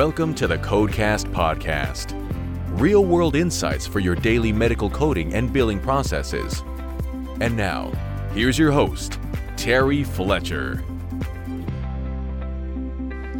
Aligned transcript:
Welcome 0.00 0.34
to 0.36 0.46
the 0.46 0.56
Codecast 0.56 1.30
Podcast. 1.30 2.14
Real 2.80 3.04
world 3.04 3.36
insights 3.36 3.86
for 3.86 4.00
your 4.00 4.14
daily 4.14 4.50
medical 4.50 4.88
coding 4.88 5.34
and 5.34 5.52
billing 5.52 5.78
processes. 5.78 6.64
And 7.42 7.54
now, 7.54 7.92
here's 8.32 8.58
your 8.58 8.72
host, 8.72 9.18
Terry 9.58 10.02
Fletcher. 10.02 10.76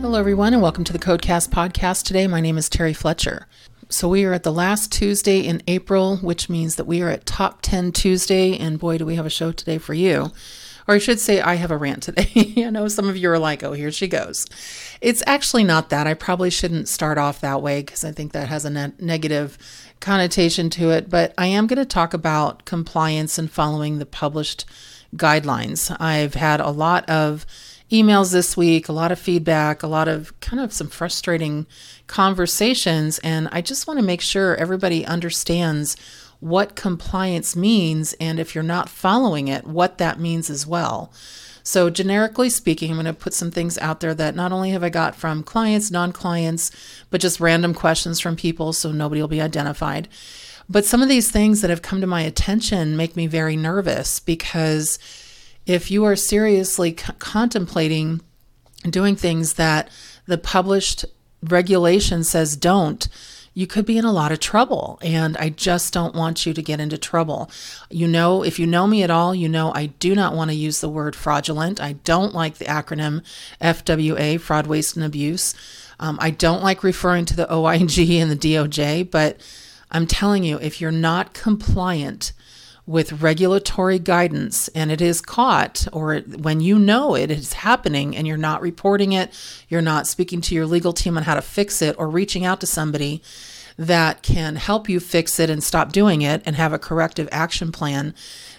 Hello, 0.02 0.18
everyone, 0.18 0.52
and 0.52 0.60
welcome 0.60 0.84
to 0.84 0.92
the 0.92 0.98
Codecast 0.98 1.48
Podcast. 1.48 2.04
Today, 2.04 2.26
my 2.26 2.42
name 2.42 2.58
is 2.58 2.68
Terry 2.68 2.92
Fletcher. 2.92 3.46
So, 3.88 4.10
we 4.10 4.26
are 4.26 4.34
at 4.34 4.42
the 4.42 4.52
last 4.52 4.92
Tuesday 4.92 5.40
in 5.40 5.62
April, 5.66 6.18
which 6.18 6.50
means 6.50 6.76
that 6.76 6.84
we 6.84 7.00
are 7.00 7.08
at 7.08 7.24
Top 7.24 7.62
10 7.62 7.90
Tuesday, 7.92 8.58
and 8.58 8.78
boy, 8.78 8.98
do 8.98 9.06
we 9.06 9.14
have 9.14 9.24
a 9.24 9.30
show 9.30 9.50
today 9.50 9.78
for 9.78 9.94
you. 9.94 10.30
Or 10.90 10.94
I 10.94 10.98
should 10.98 11.20
say, 11.20 11.40
I 11.40 11.54
have 11.54 11.70
a 11.70 11.76
rant 11.76 12.02
today. 12.02 12.52
I 12.66 12.70
know 12.70 12.88
some 12.88 13.08
of 13.08 13.16
you 13.16 13.30
are 13.30 13.38
like, 13.38 13.62
oh, 13.62 13.74
here 13.74 13.92
she 13.92 14.08
goes. 14.08 14.44
It's 15.00 15.22
actually 15.24 15.62
not 15.62 15.88
that. 15.90 16.08
I 16.08 16.14
probably 16.14 16.50
shouldn't 16.50 16.88
start 16.88 17.16
off 17.16 17.40
that 17.42 17.62
way 17.62 17.80
because 17.80 18.02
I 18.02 18.10
think 18.10 18.32
that 18.32 18.48
has 18.48 18.64
a 18.64 18.70
ne- 18.70 18.92
negative 18.98 19.56
connotation 20.00 20.68
to 20.70 20.90
it. 20.90 21.08
But 21.08 21.32
I 21.38 21.46
am 21.46 21.68
going 21.68 21.78
to 21.78 21.84
talk 21.84 22.12
about 22.12 22.64
compliance 22.64 23.38
and 23.38 23.48
following 23.48 24.00
the 24.00 24.04
published 24.04 24.64
guidelines. 25.14 25.96
I've 26.00 26.34
had 26.34 26.58
a 26.58 26.70
lot 26.70 27.08
of 27.08 27.46
emails 27.92 28.32
this 28.32 28.56
week, 28.56 28.88
a 28.88 28.92
lot 28.92 29.12
of 29.12 29.18
feedback, 29.20 29.84
a 29.84 29.86
lot 29.86 30.08
of 30.08 30.40
kind 30.40 30.58
of 30.58 30.72
some 30.72 30.88
frustrating 30.88 31.68
conversations. 32.08 33.20
And 33.20 33.48
I 33.52 33.60
just 33.60 33.86
want 33.86 34.00
to 34.00 34.04
make 34.04 34.20
sure 34.20 34.56
everybody 34.56 35.06
understands 35.06 35.96
what 36.40 36.74
compliance 36.74 37.54
means 37.54 38.14
and 38.14 38.40
if 38.40 38.54
you're 38.54 38.64
not 38.64 38.88
following 38.88 39.48
it, 39.48 39.66
what 39.66 39.98
that 39.98 40.18
means 40.18 40.50
as 40.50 40.66
well. 40.66 41.12
So, 41.62 41.90
generically 41.90 42.48
speaking, 42.48 42.90
I'm 42.90 42.96
going 42.96 43.06
to 43.06 43.12
put 43.12 43.34
some 43.34 43.50
things 43.50 43.76
out 43.78 44.00
there 44.00 44.14
that 44.14 44.34
not 44.34 44.50
only 44.50 44.70
have 44.70 44.82
I 44.82 44.88
got 44.88 45.14
from 45.14 45.42
clients, 45.42 45.90
non 45.90 46.10
clients, 46.10 46.70
but 47.10 47.20
just 47.20 47.38
random 47.38 47.74
questions 47.74 48.18
from 48.18 48.34
people 48.34 48.72
so 48.72 48.90
nobody 48.90 49.20
will 49.20 49.28
be 49.28 49.42
identified. 49.42 50.08
But 50.68 50.86
some 50.86 51.02
of 51.02 51.08
these 51.08 51.30
things 51.30 51.60
that 51.60 51.70
have 51.70 51.82
come 51.82 52.00
to 52.00 52.06
my 52.06 52.22
attention 52.22 52.96
make 52.96 53.14
me 53.14 53.26
very 53.26 53.56
nervous 53.56 54.20
because 54.20 54.98
if 55.66 55.90
you 55.90 56.04
are 56.04 56.16
seriously 56.16 56.96
c- 56.96 57.12
contemplating 57.18 58.20
doing 58.88 59.16
things 59.16 59.54
that 59.54 59.90
the 60.26 60.38
published 60.38 61.04
regulation 61.42 62.24
says 62.24 62.56
don't, 62.56 63.08
you 63.60 63.66
could 63.66 63.84
be 63.84 63.98
in 63.98 64.06
a 64.06 64.12
lot 64.12 64.32
of 64.32 64.40
trouble. 64.40 64.98
And 65.02 65.36
I 65.36 65.50
just 65.50 65.92
don't 65.92 66.14
want 66.14 66.46
you 66.46 66.54
to 66.54 66.62
get 66.62 66.80
into 66.80 66.96
trouble. 66.96 67.50
You 67.90 68.08
know, 68.08 68.42
if 68.42 68.58
you 68.58 68.66
know 68.66 68.86
me 68.86 69.02
at 69.02 69.10
all, 69.10 69.34
you 69.34 69.50
know 69.50 69.70
I 69.74 69.86
do 69.86 70.14
not 70.14 70.34
want 70.34 70.50
to 70.50 70.56
use 70.56 70.80
the 70.80 70.88
word 70.88 71.14
fraudulent. 71.14 71.78
I 71.78 71.92
don't 71.92 72.34
like 72.34 72.56
the 72.56 72.64
acronym 72.64 73.22
FWA, 73.60 74.40
fraud, 74.40 74.66
waste, 74.66 74.96
and 74.96 75.04
abuse. 75.04 75.54
Um, 75.98 76.16
I 76.22 76.30
don't 76.30 76.62
like 76.62 76.82
referring 76.82 77.26
to 77.26 77.36
the 77.36 77.52
OIG 77.52 77.98
and 78.12 78.30
the 78.30 78.54
DOJ, 78.54 79.10
but 79.10 79.38
I'm 79.90 80.06
telling 80.06 80.42
you, 80.42 80.58
if 80.58 80.80
you're 80.80 80.90
not 80.90 81.34
compliant, 81.34 82.32
with 82.90 83.22
regulatory 83.22 84.00
guidance 84.00 84.66
and 84.74 84.90
it 84.90 85.00
is 85.00 85.20
caught, 85.20 85.86
or 85.92 86.18
when 86.18 86.60
you 86.60 86.76
know 86.76 87.14
it 87.14 87.30
is 87.30 87.52
happening 87.52 88.16
and 88.16 88.26
you're 88.26 88.36
not 88.36 88.60
reporting 88.60 89.12
it, 89.12 89.32
you're 89.68 89.80
not 89.80 90.08
speaking 90.08 90.40
to 90.40 90.56
your 90.56 90.66
legal 90.66 90.92
team 90.92 91.16
on 91.16 91.22
how 91.22 91.36
to 91.36 91.40
fix 91.40 91.80
it, 91.82 91.94
or 92.00 92.08
reaching 92.08 92.44
out 92.44 92.60
to 92.60 92.66
somebody 92.66 93.22
that 93.80 94.22
can 94.22 94.56
help 94.56 94.90
you 94.90 95.00
fix 95.00 95.40
it 95.40 95.48
and 95.48 95.64
stop 95.64 95.90
doing 95.90 96.20
it 96.20 96.42
and 96.44 96.54
have 96.54 96.74
a 96.74 96.78
corrective 96.78 97.26
action 97.32 97.72
plan, 97.72 98.14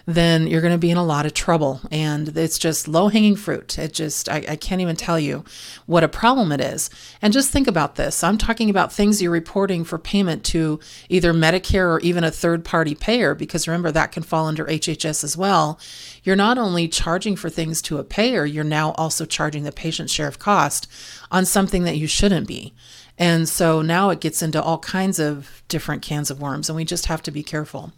then 0.08 0.48
you're 0.48 0.62
going 0.62 0.74
to 0.74 0.80
be 0.80 0.90
in 0.90 0.98
a 0.98 1.04
lot 1.04 1.28
of 1.28 1.34
trouble. 1.36 1.80
And 1.92 2.36
it's 2.36 2.58
just 2.58 2.88
low 2.88 3.08
hanging 3.08 3.36
fruit. 3.36 3.78
It 3.78 3.94
just, 3.94 4.28
I, 4.28 4.38
I, 4.50 4.56
can't 4.56 4.82
even 4.82 4.96
tell 4.96 5.20
you 5.20 5.46
what 5.86 6.04
a 6.04 6.08
problem 6.08 6.52
it 6.52 6.60
is. 6.60 6.90
And 7.22 7.32
just 7.32 7.52
think 7.52 7.68
about 7.68 7.98
this 7.98 8.24
I'm 8.24 8.40
talking 8.40 8.72
about 8.72 8.92
things 8.92 9.22
you're 9.22 9.30
reporting 9.30 9.84
for 9.84 10.00
payment 10.00 10.44
to 10.46 10.80
either 11.08 11.34
Medicare 11.34 11.88
or 11.88 12.00
even 12.00 12.24
a 12.24 12.32
third 12.32 12.66
party 12.66 12.96
payer, 12.96 13.36
because 13.36 13.68
remember, 13.68 13.92
that 13.92 14.12
can 14.12 14.24
fall 14.24 14.48
under 14.48 14.66
HHS 14.66 15.24
as 15.24 15.38
well. 15.38 15.80
You're 16.24 16.36
not 16.36 16.58
only 16.58 16.88
charging 16.88 17.36
for 17.36 17.52
things 17.52 17.80
to 17.84 18.00
a 18.00 18.04
payer, 18.04 18.44
you're 18.44 18.64
now 18.64 18.94
also 18.94 19.26
charging 19.26 19.66
the 19.66 19.72
patient 19.72 20.10
share 20.10 20.28
of 20.28 20.40
cost 20.40 20.88
on 21.30 21.46
something 21.46 21.84
that 21.84 21.98
you 21.98 22.08
shouldn't 22.08 22.48
be. 22.48 22.74
And 23.22 23.48
so 23.48 23.84
now 23.84 24.10
it 24.10 24.20
gets 24.20 24.42
into 24.42 24.60
all 24.60 24.80
kinds 24.80 25.20
of 25.20 25.62
different 25.68 26.02
cans 26.02 26.32
of 26.32 26.42
worms, 26.42 26.70
and 26.70 26.76
we 26.76 26.84
just 26.84 27.06
have 27.06 27.22
to 27.22 27.32
be 27.32 27.44
careful. 27.44 27.94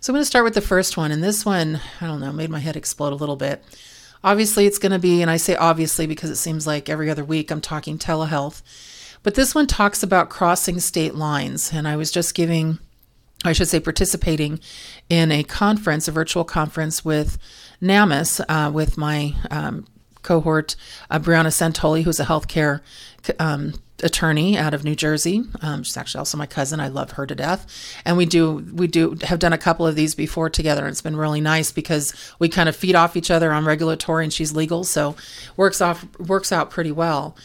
So 0.00 0.10
I'm 0.10 0.14
going 0.14 0.22
to 0.22 0.26
start 0.26 0.46
with 0.46 0.54
the 0.54 0.62
first 0.62 0.96
one. 0.96 1.12
And 1.12 1.22
this 1.22 1.44
one, 1.44 1.78
I 2.00 2.06
don't 2.06 2.20
know, 2.20 2.32
made 2.32 2.48
my 2.48 2.58
head 2.58 2.74
explode 2.74 3.12
a 3.12 3.16
little 3.16 3.36
bit. 3.36 3.62
Obviously, 4.24 4.64
it's 4.64 4.78
going 4.78 4.92
to 4.92 4.98
be, 4.98 5.20
and 5.20 5.30
I 5.30 5.36
say 5.36 5.56
obviously 5.56 6.06
because 6.06 6.30
it 6.30 6.36
seems 6.36 6.66
like 6.66 6.88
every 6.88 7.10
other 7.10 7.22
week 7.22 7.50
I'm 7.50 7.60
talking 7.60 7.98
telehealth. 7.98 8.62
But 9.22 9.34
this 9.34 9.54
one 9.54 9.66
talks 9.66 10.02
about 10.02 10.30
crossing 10.30 10.80
state 10.80 11.14
lines. 11.14 11.70
And 11.70 11.86
I 11.86 11.96
was 11.96 12.10
just 12.10 12.34
giving, 12.34 12.78
I 13.44 13.52
should 13.52 13.68
say, 13.68 13.78
participating 13.78 14.58
in 15.10 15.30
a 15.30 15.44
conference, 15.44 16.08
a 16.08 16.12
virtual 16.12 16.44
conference 16.44 17.04
with 17.04 17.36
NAMAS, 17.82 18.42
uh, 18.48 18.70
with 18.72 18.96
my 18.96 19.34
um, 19.50 19.86
cohort, 20.22 20.76
uh, 21.10 21.18
Brianna 21.18 21.48
Santoli, 21.48 22.04
who's 22.04 22.20
a 22.20 22.24
healthcare 22.24 22.80
um, 23.38 23.74
attorney 24.02 24.58
out 24.58 24.74
of 24.74 24.84
New 24.84 24.94
Jersey. 24.94 25.44
Um, 25.60 25.82
she's 25.82 25.96
actually 25.96 26.20
also 26.20 26.36
my 26.38 26.46
cousin. 26.46 26.80
I 26.80 26.88
love 26.88 27.12
her 27.12 27.26
to 27.26 27.34
death. 27.34 27.66
And 28.04 28.16
we 28.16 28.26
do 28.26 28.66
we 28.72 28.86
do 28.86 29.16
have 29.22 29.38
done 29.38 29.52
a 29.52 29.58
couple 29.58 29.86
of 29.86 29.94
these 29.94 30.14
before 30.14 30.50
together. 30.50 30.82
And 30.82 30.90
it's 30.90 31.00
been 31.00 31.16
really 31.16 31.40
nice 31.40 31.72
because 31.72 32.14
we 32.38 32.48
kind 32.48 32.68
of 32.68 32.76
feed 32.76 32.94
off 32.94 33.16
each 33.16 33.30
other 33.30 33.52
on 33.52 33.64
regulatory, 33.64 34.24
and 34.24 34.32
she's 34.32 34.54
legal, 34.54 34.84
so 34.84 35.16
works 35.56 35.80
off 35.80 36.06
works 36.18 36.52
out 36.52 36.70
pretty 36.70 36.92
well. 36.92 37.36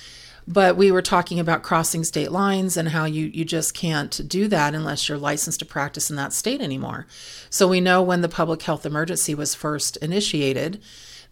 But 0.50 0.78
we 0.78 0.94
were 0.94 1.02
talking 1.02 1.42
about 1.42 1.62
crossing 1.62 2.06
state 2.06 2.32
lines 2.32 2.78
and 2.78 2.90
how 2.90 3.04
you 3.04 3.26
you 3.26 3.44
just 3.44 3.74
can't 3.74 4.28
do 4.28 4.48
that 4.48 4.74
unless 4.74 5.10
you're 5.10 5.18
licensed 5.18 5.60
to 5.60 5.66
practice 5.66 6.10
in 6.10 6.16
that 6.16 6.32
state 6.32 6.62
anymore. 6.62 7.06
So 7.50 7.68
we 7.68 7.82
know 7.82 8.02
when 8.02 8.22
the 8.22 8.30
public 8.30 8.62
health 8.62 8.86
emergency 8.86 9.36
was 9.36 9.56
first 9.56 9.98
initiated 9.98 10.82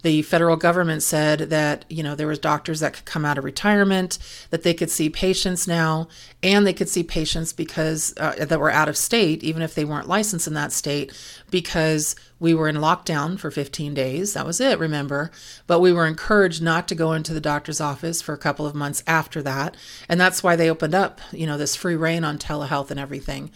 the 0.06 0.22
federal 0.22 0.56
government 0.56 1.02
said 1.02 1.40
that 1.50 1.84
you 1.90 2.04
know 2.04 2.14
there 2.14 2.28
was 2.28 2.38
doctors 2.38 2.80
that 2.80 2.94
could 2.94 3.06
come 3.06 3.26
out 3.26 3.40
of 3.40 3.44
retirement 3.44 4.20
that 4.52 4.62
they 4.62 4.74
could 4.74 4.92
see 4.92 5.10
patients 5.10 5.68
now 5.68 6.08
and 6.44 6.66
they 6.66 6.74
could 6.74 6.88
see 6.88 7.02
patients 7.02 7.52
because 7.52 8.14
uh, 8.18 8.36
that 8.46 8.60
were 8.60 8.70
out 8.70 8.88
of 8.88 8.96
state 8.96 9.44
even 9.44 9.64
if 9.64 9.74
they 9.74 9.84
weren't 9.84 10.08
licensed 10.08 10.46
in 10.46 10.54
that 10.54 10.72
state 10.72 11.12
because 11.50 12.16
we 12.40 12.54
were 12.54 12.70
in 12.70 12.76
lockdown 12.76 13.40
for 13.40 13.50
15 13.50 13.96
days. 13.96 14.34
That 14.34 14.46
was 14.46 14.62
it 14.62 14.78
remember? 14.78 15.32
But 15.66 15.80
we 15.80 15.92
were 15.92 16.06
encouraged 16.06 16.62
not 16.62 16.88
to 16.90 16.96
go 16.96 17.14
into 17.14 17.34
the 17.34 17.42
doctor's 17.42 17.82
office 17.82 18.22
for 18.22 18.34
a 18.34 18.38
couple 18.38 18.68
of 18.68 18.76
months 18.76 19.02
after 19.08 19.42
that. 19.42 19.76
And 20.08 20.22
that's 20.22 20.44
why 20.44 20.56
they 20.56 20.70
opened 20.70 20.94
up 20.94 21.20
you 21.32 21.48
know 21.48 21.58
this 21.58 21.76
free 21.76 21.96
reign 21.96 22.24
on 22.24 22.38
telehealth 22.38 22.92
and 22.92 23.00
everything 23.00 23.50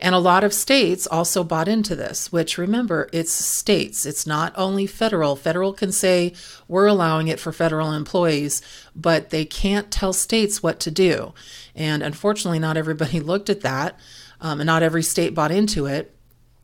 and 0.00 0.14
a 0.14 0.18
lot 0.18 0.44
of 0.44 0.52
states 0.52 1.06
also 1.06 1.42
bought 1.42 1.68
into 1.68 1.96
this, 1.96 2.30
which 2.30 2.58
remember, 2.58 3.08
it's 3.12 3.32
states. 3.32 4.04
It's 4.04 4.26
not 4.26 4.52
only 4.56 4.86
federal. 4.86 5.36
Federal 5.36 5.72
can 5.72 5.92
say, 5.92 6.34
we're 6.68 6.86
allowing 6.86 7.28
it 7.28 7.40
for 7.40 7.52
federal 7.52 7.92
employees, 7.92 8.62
but 8.94 9.30
they 9.30 9.44
can't 9.44 9.90
tell 9.90 10.12
states 10.12 10.62
what 10.62 10.80
to 10.80 10.90
do. 10.90 11.32
And 11.74 12.02
unfortunately, 12.02 12.58
not 12.58 12.76
everybody 12.76 13.20
looked 13.20 13.50
at 13.50 13.62
that, 13.62 13.98
um, 14.40 14.60
and 14.60 14.66
not 14.66 14.82
every 14.82 15.02
state 15.02 15.34
bought 15.34 15.50
into 15.50 15.86
it. 15.86 16.15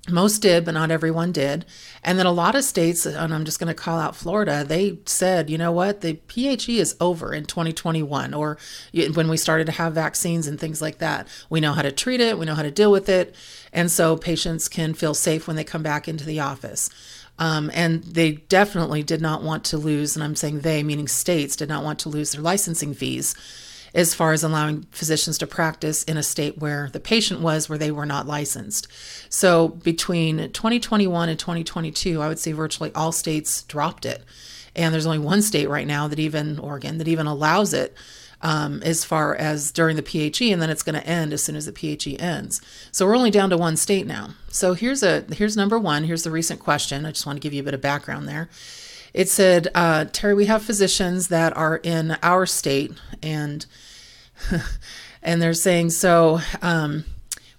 Most 0.09 0.39
did, 0.39 0.65
but 0.65 0.75
not 0.75 0.91
everyone 0.91 1.31
did. 1.31 1.65
And 2.03 2.19
then 2.19 2.27
a 2.27 2.33
lot 2.33 2.57
of 2.57 2.65
states, 2.65 3.07
and 3.07 3.33
I'm 3.33 3.45
just 3.45 3.61
going 3.61 3.69
to 3.69 3.75
call 3.75 4.01
out 4.01 4.17
Florida, 4.17 4.65
they 4.67 4.99
said, 5.07 5.49
you 5.49 5.57
know 5.57 5.71
what, 5.71 6.01
the 6.01 6.15
PHE 6.27 6.81
is 6.81 6.97
over 7.01 7.33
in 7.33 7.45
2021, 7.45 8.35
or 8.35 8.59
when 9.15 9.29
we 9.29 9.37
started 9.37 9.67
to 9.67 9.73
have 9.73 9.95
vaccines 9.95 10.49
and 10.49 10.59
things 10.59 10.83
like 10.83 10.99
that. 10.99 11.29
We 11.49 11.61
know 11.61 11.73
how 11.73 11.83
to 11.83 11.93
treat 11.93 12.21
it, 12.21 12.37
we 12.37 12.47
know 12.47 12.57
how 12.57 12.63
to 12.63 12.71
deal 12.73 12.91
with 12.91 13.09
it. 13.09 13.37
And 13.73 13.93
so 13.93 14.17
patients 14.17 14.69
can 14.69 14.93
feel 14.93 15.15
safe 15.15 15.47
when 15.47 15.55
they 15.55 15.63
come 15.63 15.85
back 15.85 16.09
into 16.09 16.25
the 16.25 16.41
office. 16.41 16.91
Um, 17.39 17.71
and 17.73 18.03
they 18.03 18.33
definitely 18.33 19.05
did 19.05 19.21
not 19.21 19.45
want 19.45 19.63
to 19.67 19.79
lose, 19.79 20.17
and 20.17 20.25
I'm 20.25 20.35
saying 20.35 20.61
they, 20.61 20.83
meaning 20.83 21.07
states, 21.07 21.55
did 21.55 21.69
not 21.69 21.85
want 21.85 22.01
to 22.01 22.09
lose 22.09 22.33
their 22.33 22.43
licensing 22.43 22.93
fees 22.93 23.37
as 23.95 24.15
far 24.15 24.33
as 24.33 24.43
allowing 24.43 24.83
physicians 24.91 25.39
to 25.39 25.47
practice 25.47 26.03
in 26.05 26.17
a 26.17 26.23
state 26.23 26.59
where 26.59 26.89
the 26.93 27.01
patient 27.01 27.41
was, 27.41 27.69
where 27.69 27.79
they 27.79 27.91
were 27.91 28.07
not 28.07 28.27
licensed. 28.27 28.89
So 29.29 29.69
between 29.69 30.51
2021 30.53 31.29
and 31.29 31.39
2022, 31.39 32.21
I 32.21 32.29
would 32.29 32.39
say 32.39 32.53
virtually 32.53 32.93
all 32.95 33.13
states 33.13 33.63
dropped 33.63 34.07
it. 34.07 34.23
And 34.75 34.95
there's 34.95 35.07
only 35.07 35.19
one 35.19 35.43
state 35.43 35.69
right 35.69 35.87
now 35.87 36.09
that 36.09 36.19
even, 36.19 36.59
Oregon, 36.59 36.99
that 36.99 37.09
even 37.09 37.27
allows 37.27 37.75
it. 37.75 37.95
Um, 38.45 38.83
as 38.83 39.05
far 39.05 39.37
as 39.37 39.71
during 39.71 39.95
the 39.95 40.03
PHE, 40.03 40.51
and 40.51 40.61
then 40.61 40.69
it's 40.69 40.83
going 40.83 41.01
to 41.01 41.07
end 41.07 41.33
as 41.33 41.45
soon 41.45 41.55
as 41.55 41.67
the 41.67 41.73
PHE 41.73 42.19
ends. 42.19 42.61
So 42.91 43.07
we're 43.07 43.17
only 43.17 43.31
down 43.31 43.51
to 43.51 43.57
one 43.57 43.77
state 43.77 44.05
now. 44.05 44.31
So 44.49 44.75
here's 44.75 45.05
a 45.05 45.21
here's 45.33 45.57
number 45.57 45.79
one. 45.79 46.03
Here's 46.03 46.25
the 46.25 46.33
recent 46.33 46.59
question. 46.59 47.07
I 47.07 47.13
just 47.13 47.25
want 47.25 47.37
to 47.37 47.41
give 47.41 47.55
you 47.55 47.61
a 47.61 47.65
bit 47.65 47.73
of 47.73 47.81
background 47.81 48.27
there. 48.27 48.49
It 49.15 49.29
said, 49.29 49.69
uh, 49.75 50.07
Terry, 50.11 50.35
we 50.35 50.47
have 50.47 50.63
physicians 50.63 51.29
that 51.29 51.57
are 51.57 51.77
in 51.77 52.17
our 52.23 52.47
state, 52.47 52.93
and 53.23 53.67
and 55.23 55.43
they're 55.43 55.55
saying 55.55 55.91
so. 55.91 56.41
Um, 56.61 57.05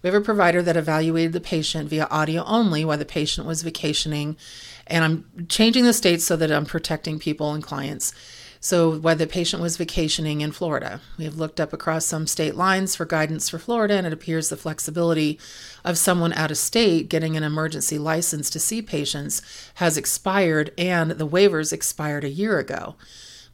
we 0.01 0.09
have 0.09 0.21
a 0.21 0.25
provider 0.25 0.61
that 0.61 0.75
evaluated 0.75 1.31
the 1.31 1.39
patient 1.39 1.89
via 1.89 2.07
audio 2.11 2.43
only 2.43 2.83
while 2.83 2.97
the 2.97 3.05
patient 3.05 3.47
was 3.47 3.61
vacationing, 3.61 4.35
and 4.87 5.03
I'm 5.03 5.47
changing 5.47 5.85
the 5.85 5.93
state 5.93 6.21
so 6.21 6.35
that 6.35 6.51
I'm 6.51 6.65
protecting 6.65 7.19
people 7.19 7.53
and 7.53 7.63
clients. 7.63 8.13
So, 8.65 8.97
whether 8.97 9.25
the 9.25 9.29
patient 9.29 9.61
was 9.61 9.75
vacationing 9.75 10.39
in 10.39 10.53
Florida, 10.53 11.01
we 11.17 11.25
have 11.25 11.35
looked 11.35 11.59
up 11.59 11.73
across 11.73 12.05
some 12.05 12.25
state 12.25 12.55
lines 12.55 12.95
for 12.95 13.03
guidance 13.03 13.49
for 13.49 13.59
Florida, 13.59 13.95
and 13.95 14.07
it 14.07 14.13
appears 14.13 14.47
the 14.47 14.55
flexibility 14.55 15.37
of 15.83 15.97
someone 15.97 16.31
out 16.31 16.49
of 16.49 16.57
state 16.57 17.09
getting 17.09 17.35
an 17.35 17.43
emergency 17.43 17.97
license 17.97 18.49
to 18.51 18.61
see 18.61 18.81
patients 18.81 19.41
has 19.75 19.97
expired, 19.97 20.71
and 20.77 21.11
the 21.11 21.27
waivers 21.27 21.73
expired 21.73 22.23
a 22.23 22.29
year 22.29 22.57
ago. 22.57 22.95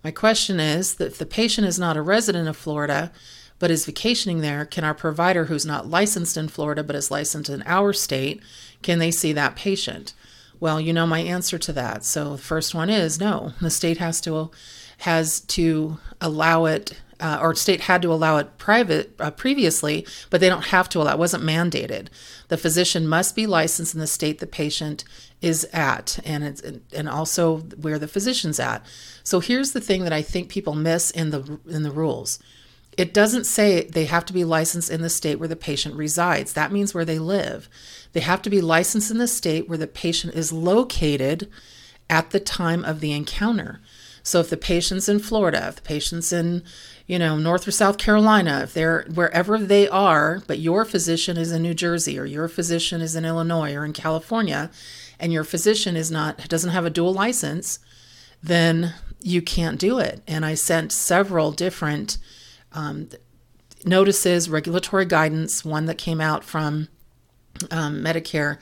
My 0.04 0.12
question 0.12 0.60
is 0.60 0.94
that 0.98 1.08
if 1.08 1.18
the 1.18 1.26
patient 1.26 1.66
is 1.66 1.80
not 1.80 1.98
a 1.98 2.04
resident 2.04 2.48
of 2.48 2.56
Florida, 2.56 3.12
but 3.58 3.72
is 3.72 3.88
vacationing 3.88 4.42
there, 4.42 4.64
can 4.64 4.84
our 4.84 4.94
provider 4.94 5.46
who's 5.46 5.66
not 5.66 5.90
licensed 5.90 6.38
in 6.38 6.50
Florida 6.50 6.84
but 6.84 6.96
is 6.96 7.10
licensed 7.10 7.50
in 7.50 7.64
our 7.66 7.94
state, 7.94 8.44
can 8.84 9.00
they 9.00 9.10
see 9.10 9.34
that 9.34 9.56
patient? 9.56 10.14
Well, 10.60 10.80
you 10.80 10.94
know 10.94 11.08
my 11.08 11.22
answer 11.22 11.58
to 11.58 11.74
that. 11.74 12.06
So 12.06 12.34
the 12.34 12.38
first 12.38 12.76
one 12.76 12.92
is 12.92 13.20
no. 13.20 13.54
The 13.60 13.72
state 13.72 13.98
has 13.98 14.22
to 14.22 14.52
has 15.00 15.40
to 15.42 15.98
allow 16.22 16.66
it, 16.66 17.00
uh, 17.20 17.40
or 17.42 17.56
state 17.56 17.82
had 17.82 18.02
to 18.02 18.12
allow 18.12 18.38
it 18.38 18.58
private 18.58 19.14
uh, 19.20 19.32
previously, 19.32 20.06
but 20.30 20.42
they 20.42 20.50
don't 20.50 20.68
have 20.68 20.90
to 20.90 21.02
allow. 21.02 21.14
It 21.14 21.20
wasn't 21.20 21.44
mandated. 21.44 22.08
The 22.50 22.58
physician 22.58 23.08
must 23.08 23.36
be 23.36 23.48
licensed 23.48 23.94
in 23.94 24.00
the 24.00 24.08
state 24.08 24.40
the 24.40 24.48
patient 24.48 25.04
is 25.42 25.66
at, 25.72 26.20
and 26.26 26.44
it's 26.44 26.62
and 26.94 27.08
also 27.08 27.60
where 27.82 27.98
the 27.98 28.08
physician's 28.08 28.60
at. 28.60 28.86
So 29.24 29.40
here's 29.40 29.72
the 29.72 29.82
thing 29.82 30.04
that 30.04 30.14
I 30.14 30.22
think 30.22 30.50
people 30.50 30.76
miss 30.76 31.12
in 31.12 31.30
the 31.30 31.60
in 31.68 31.84
the 31.84 31.92
rules. 31.92 32.40
It 32.98 33.14
doesn't 33.14 33.46
say 33.46 33.84
they 33.84 34.06
have 34.06 34.26
to 34.26 34.34
be 34.34 34.44
licensed 34.44 34.90
in 34.90 35.02
the 35.02 35.10
state 35.10 35.36
where 35.36 35.48
the 35.48 35.56
patient 35.56 35.96
resides. 35.96 36.52
That 36.52 36.74
means 36.74 36.94
where 36.94 37.06
they 37.06 37.20
live. 37.20 37.70
They 38.12 38.20
have 38.20 38.42
to 38.42 38.50
be 38.50 38.60
licensed 38.60 39.10
in 39.10 39.20
the 39.20 39.28
state 39.28 39.70
where 39.70 39.78
the 39.78 39.88
patient 39.88 40.34
is 40.34 40.52
located 40.52 41.50
at 42.10 42.32
the 42.32 42.42
time 42.42 42.84
of 42.84 43.00
the 43.00 43.14
encounter. 43.14 43.80
So 44.30 44.40
if 44.40 44.52
the 44.52 44.58
patient's 44.58 45.10
in 45.10 45.18
Florida, 45.18 45.70
if 45.70 45.78
the 45.78 45.82
patient's 45.82 46.32
in, 46.32 46.64
you 47.08 47.18
know, 47.18 47.36
North 47.36 47.68
or 47.68 47.72
South 47.72 47.98
Carolina, 47.98 48.62
if 48.62 48.76
they're 48.76 49.08
wherever 49.12 49.58
they 49.58 49.90
are, 49.90 50.44
but 50.46 50.60
your 50.60 50.86
physician 50.86 51.36
is 51.36 51.52
in 51.52 51.64
New 51.64 51.74
Jersey 51.74 52.20
or 52.20 52.26
your 52.26 52.48
physician 52.48 53.02
is 53.02 53.16
in 53.16 53.26
Illinois 53.26 53.74
or 53.74 53.84
in 53.84 53.92
California, 53.92 54.70
and 55.20 55.34
your 55.34 55.44
physician 55.44 55.96
is 55.96 56.12
not 56.12 56.48
doesn't 56.48 56.70
have 56.70 56.86
a 56.86 56.92
dual 56.92 57.12
license, 57.12 57.80
then 58.44 58.94
you 59.20 59.42
can't 59.42 59.80
do 59.80 59.98
it. 59.98 60.22
And 60.28 60.46
I 60.46 60.54
sent 60.54 60.92
several 60.92 61.52
different 61.52 62.20
um, 62.72 63.10
notices, 63.84 64.48
regulatory 64.48 65.06
guidance, 65.06 65.66
one 65.66 65.88
that 65.88 65.98
came 65.98 66.22
out 66.22 66.44
from 66.44 66.88
um, 67.72 68.04
Medicare 68.04 68.60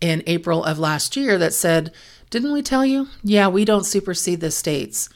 in 0.00 0.22
April 0.28 0.62
of 0.62 0.78
last 0.78 1.16
year 1.16 1.38
that 1.38 1.52
said, 1.52 1.92
Didn't 2.30 2.52
we 2.52 2.62
tell 2.62 2.84
you? 2.84 3.08
Yeah, 3.22 3.48
we 3.48 3.64
don't 3.64 3.86
supersede 3.86 4.40
the 4.40 4.50
states. 4.50 5.08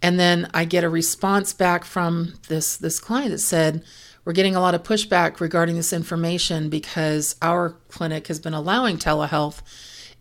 And 0.00 0.18
then 0.18 0.48
I 0.52 0.64
get 0.64 0.84
a 0.84 0.88
response 0.88 1.52
back 1.52 1.84
from 1.84 2.34
this, 2.48 2.76
this 2.76 3.00
client 3.00 3.30
that 3.30 3.38
said, 3.38 3.82
We're 4.24 4.32
getting 4.32 4.56
a 4.56 4.60
lot 4.60 4.74
of 4.74 4.82
pushback 4.82 5.40
regarding 5.40 5.76
this 5.76 5.92
information 5.92 6.68
because 6.68 7.36
our 7.42 7.70
clinic 7.88 8.26
has 8.28 8.40
been 8.40 8.54
allowing 8.54 8.98
telehealth 8.98 9.62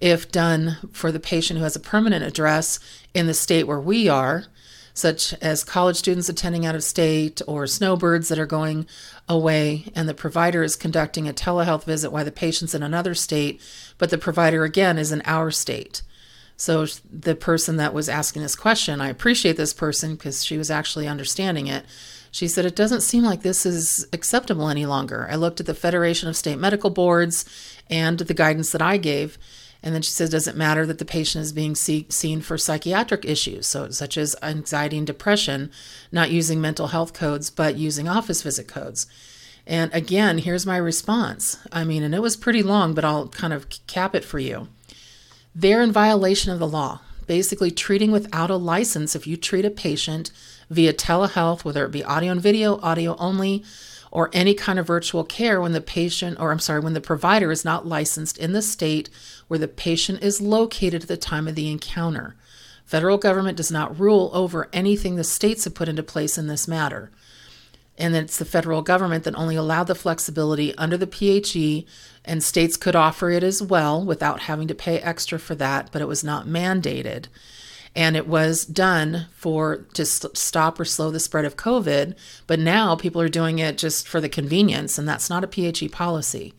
if 0.01 0.31
done 0.31 0.77
for 0.91 1.11
the 1.11 1.19
patient 1.19 1.57
who 1.57 1.63
has 1.63 1.75
a 1.75 1.81
permanent 1.81 2.25
address 2.25 2.79
in 3.13 3.27
the 3.27 3.33
state 3.33 3.63
where 3.63 3.79
we 3.79 4.09
are 4.09 4.45
such 4.93 5.33
as 5.41 5.63
college 5.63 5.95
students 5.95 6.29
attending 6.29 6.65
out 6.65 6.75
of 6.75 6.83
state 6.83 7.41
or 7.47 7.65
snowbirds 7.65 8.29
that 8.29 8.37
are 8.37 8.45
going 8.45 8.85
away, 9.27 9.91
and 9.95 10.07
the 10.07 10.13
provider 10.13 10.61
is 10.61 10.75
conducting 10.75 11.27
a 11.27 11.33
telehealth 11.33 11.83
visit 11.83 12.11
while 12.11 12.25
the 12.25 12.31
patient's 12.31 12.75
in 12.75 12.83
another 12.83 13.15
state, 13.15 13.59
but 13.97 14.09
the 14.09 14.17
provider 14.17 14.63
again 14.63 14.97
is 14.97 15.11
in 15.11 15.21
our 15.25 15.49
state. 15.49 16.03
So 16.55 16.85
the 17.11 17.35
person 17.35 17.77
that 17.77 17.93
was 17.93 18.09
asking 18.09 18.41
this 18.41 18.55
question, 18.55 19.01
I 19.01 19.09
appreciate 19.09 19.57
this 19.57 19.73
person 19.73 20.15
because 20.15 20.45
she 20.45 20.57
was 20.57 20.69
actually 20.69 21.07
understanding 21.07 21.67
it. 21.67 21.85
She 22.31 22.47
said, 22.47 22.65
It 22.65 22.75
doesn't 22.75 23.01
seem 23.01 23.23
like 23.23 23.41
this 23.41 23.65
is 23.65 24.07
acceptable 24.13 24.69
any 24.69 24.85
longer. 24.85 25.27
I 25.29 25.35
looked 25.35 25.59
at 25.59 25.65
the 25.65 25.75
Federation 25.75 26.29
of 26.29 26.37
State 26.37 26.57
Medical 26.57 26.89
Boards 26.89 27.45
and 27.89 28.19
the 28.19 28.33
guidance 28.33 28.71
that 28.71 28.81
I 28.81 28.97
gave, 28.97 29.37
and 29.83 29.93
then 29.93 30.01
she 30.01 30.11
says, 30.11 30.29
does 30.29 30.47
it 30.47 30.55
matter 30.55 30.85
that 30.85 30.97
the 30.97 31.05
patient 31.05 31.43
is 31.43 31.51
being 31.51 31.75
see- 31.75 32.07
seen 32.09 32.39
for 32.39 32.57
psychiatric 32.57 33.25
issues, 33.25 33.67
so 33.67 33.89
such 33.89 34.17
as 34.17 34.35
anxiety 34.41 34.97
and 34.97 35.05
depression, 35.05 35.69
not 36.09 36.31
using 36.31 36.61
mental 36.61 36.87
health 36.87 37.13
codes, 37.13 37.49
but 37.49 37.75
using 37.75 38.07
office 38.07 38.41
visit 38.41 38.67
codes? 38.67 39.07
And 39.67 39.93
again, 39.93 40.37
here's 40.39 40.65
my 40.65 40.77
response. 40.77 41.57
I 41.71 41.83
mean, 41.83 42.01
and 42.01 42.15
it 42.15 42.21
was 42.21 42.37
pretty 42.37 42.63
long, 42.63 42.93
but 42.93 43.03
I'll 43.03 43.27
kind 43.27 43.51
of 43.51 43.67
cap 43.87 44.15
it 44.15 44.23
for 44.23 44.39
you. 44.39 44.69
They're 45.55 45.81
in 45.81 45.91
violation 45.91 46.51
of 46.51 46.59
the 46.59 46.67
law, 46.67 47.01
basically 47.27 47.69
treating 47.69 48.11
without 48.11 48.49
a 48.49 48.55
license 48.55 49.15
if 49.15 49.27
you 49.27 49.37
treat 49.37 49.65
a 49.65 49.69
patient 49.69 50.31
via 50.69 50.93
telehealth, 50.93 51.63
whether 51.63 51.85
it 51.85 51.91
be 51.91 52.03
audio 52.03 52.31
and 52.31 52.41
video, 52.41 52.79
audio 52.81 53.15
only, 53.17 53.63
or 54.09 54.31
any 54.33 54.53
kind 54.55 54.79
of 54.79 54.87
virtual 54.87 55.23
care 55.23 55.61
when 55.61 55.71
the 55.71 55.81
patient, 55.81 56.39
or 56.39 56.51
I'm 56.51 56.59
sorry, 56.59 56.79
when 56.79 56.93
the 56.93 57.01
provider 57.01 57.51
is 57.51 57.63
not 57.63 57.87
licensed 57.87 58.37
in 58.37 58.53
the 58.53 58.61
state 58.61 59.09
where 59.47 59.59
the 59.59 59.67
patient 59.67 60.23
is 60.23 60.41
located 60.41 61.03
at 61.03 61.07
the 61.07 61.17
time 61.17 61.47
of 61.47 61.55
the 61.55 61.69
encounter. 61.69 62.35
Federal 62.85 63.17
government 63.17 63.57
does 63.57 63.71
not 63.71 63.99
rule 63.99 64.31
over 64.33 64.69
anything 64.73 65.15
the 65.15 65.23
states 65.23 65.63
have 65.63 65.73
put 65.73 65.89
into 65.89 66.03
place 66.03 66.37
in 66.37 66.47
this 66.47 66.67
matter. 66.67 67.11
And 67.97 68.15
it's 68.15 68.39
the 68.39 68.45
federal 68.45 68.81
government 68.81 69.23
that 69.23 69.35
only 69.35 69.55
allowed 69.55 69.85
the 69.85 69.95
flexibility 69.95 70.75
under 70.77 70.97
the 70.97 71.07
PHE, 71.07 71.85
and 72.25 72.43
states 72.43 72.77
could 72.77 72.95
offer 72.95 73.29
it 73.29 73.43
as 73.43 73.61
well 73.61 74.03
without 74.03 74.41
having 74.41 74.67
to 74.67 74.75
pay 74.75 74.99
extra 74.99 75.37
for 75.37 75.55
that, 75.55 75.89
but 75.91 76.01
it 76.01 76.07
was 76.07 76.23
not 76.23 76.47
mandated 76.47 77.27
and 77.95 78.15
it 78.15 78.27
was 78.27 78.65
done 78.65 79.27
for 79.35 79.85
to 79.93 80.05
stop 80.05 80.79
or 80.79 80.85
slow 80.85 81.11
the 81.11 81.19
spread 81.19 81.45
of 81.45 81.55
COVID. 81.55 82.15
But 82.47 82.59
now 82.59 82.95
people 82.95 83.21
are 83.21 83.29
doing 83.29 83.59
it 83.59 83.77
just 83.77 84.07
for 84.07 84.19
the 84.19 84.29
convenience, 84.29 84.97
and 84.97 85.07
that's 85.07 85.29
not 85.29 85.43
a 85.43 85.47
PHE 85.47 85.89
policy. 85.89 86.53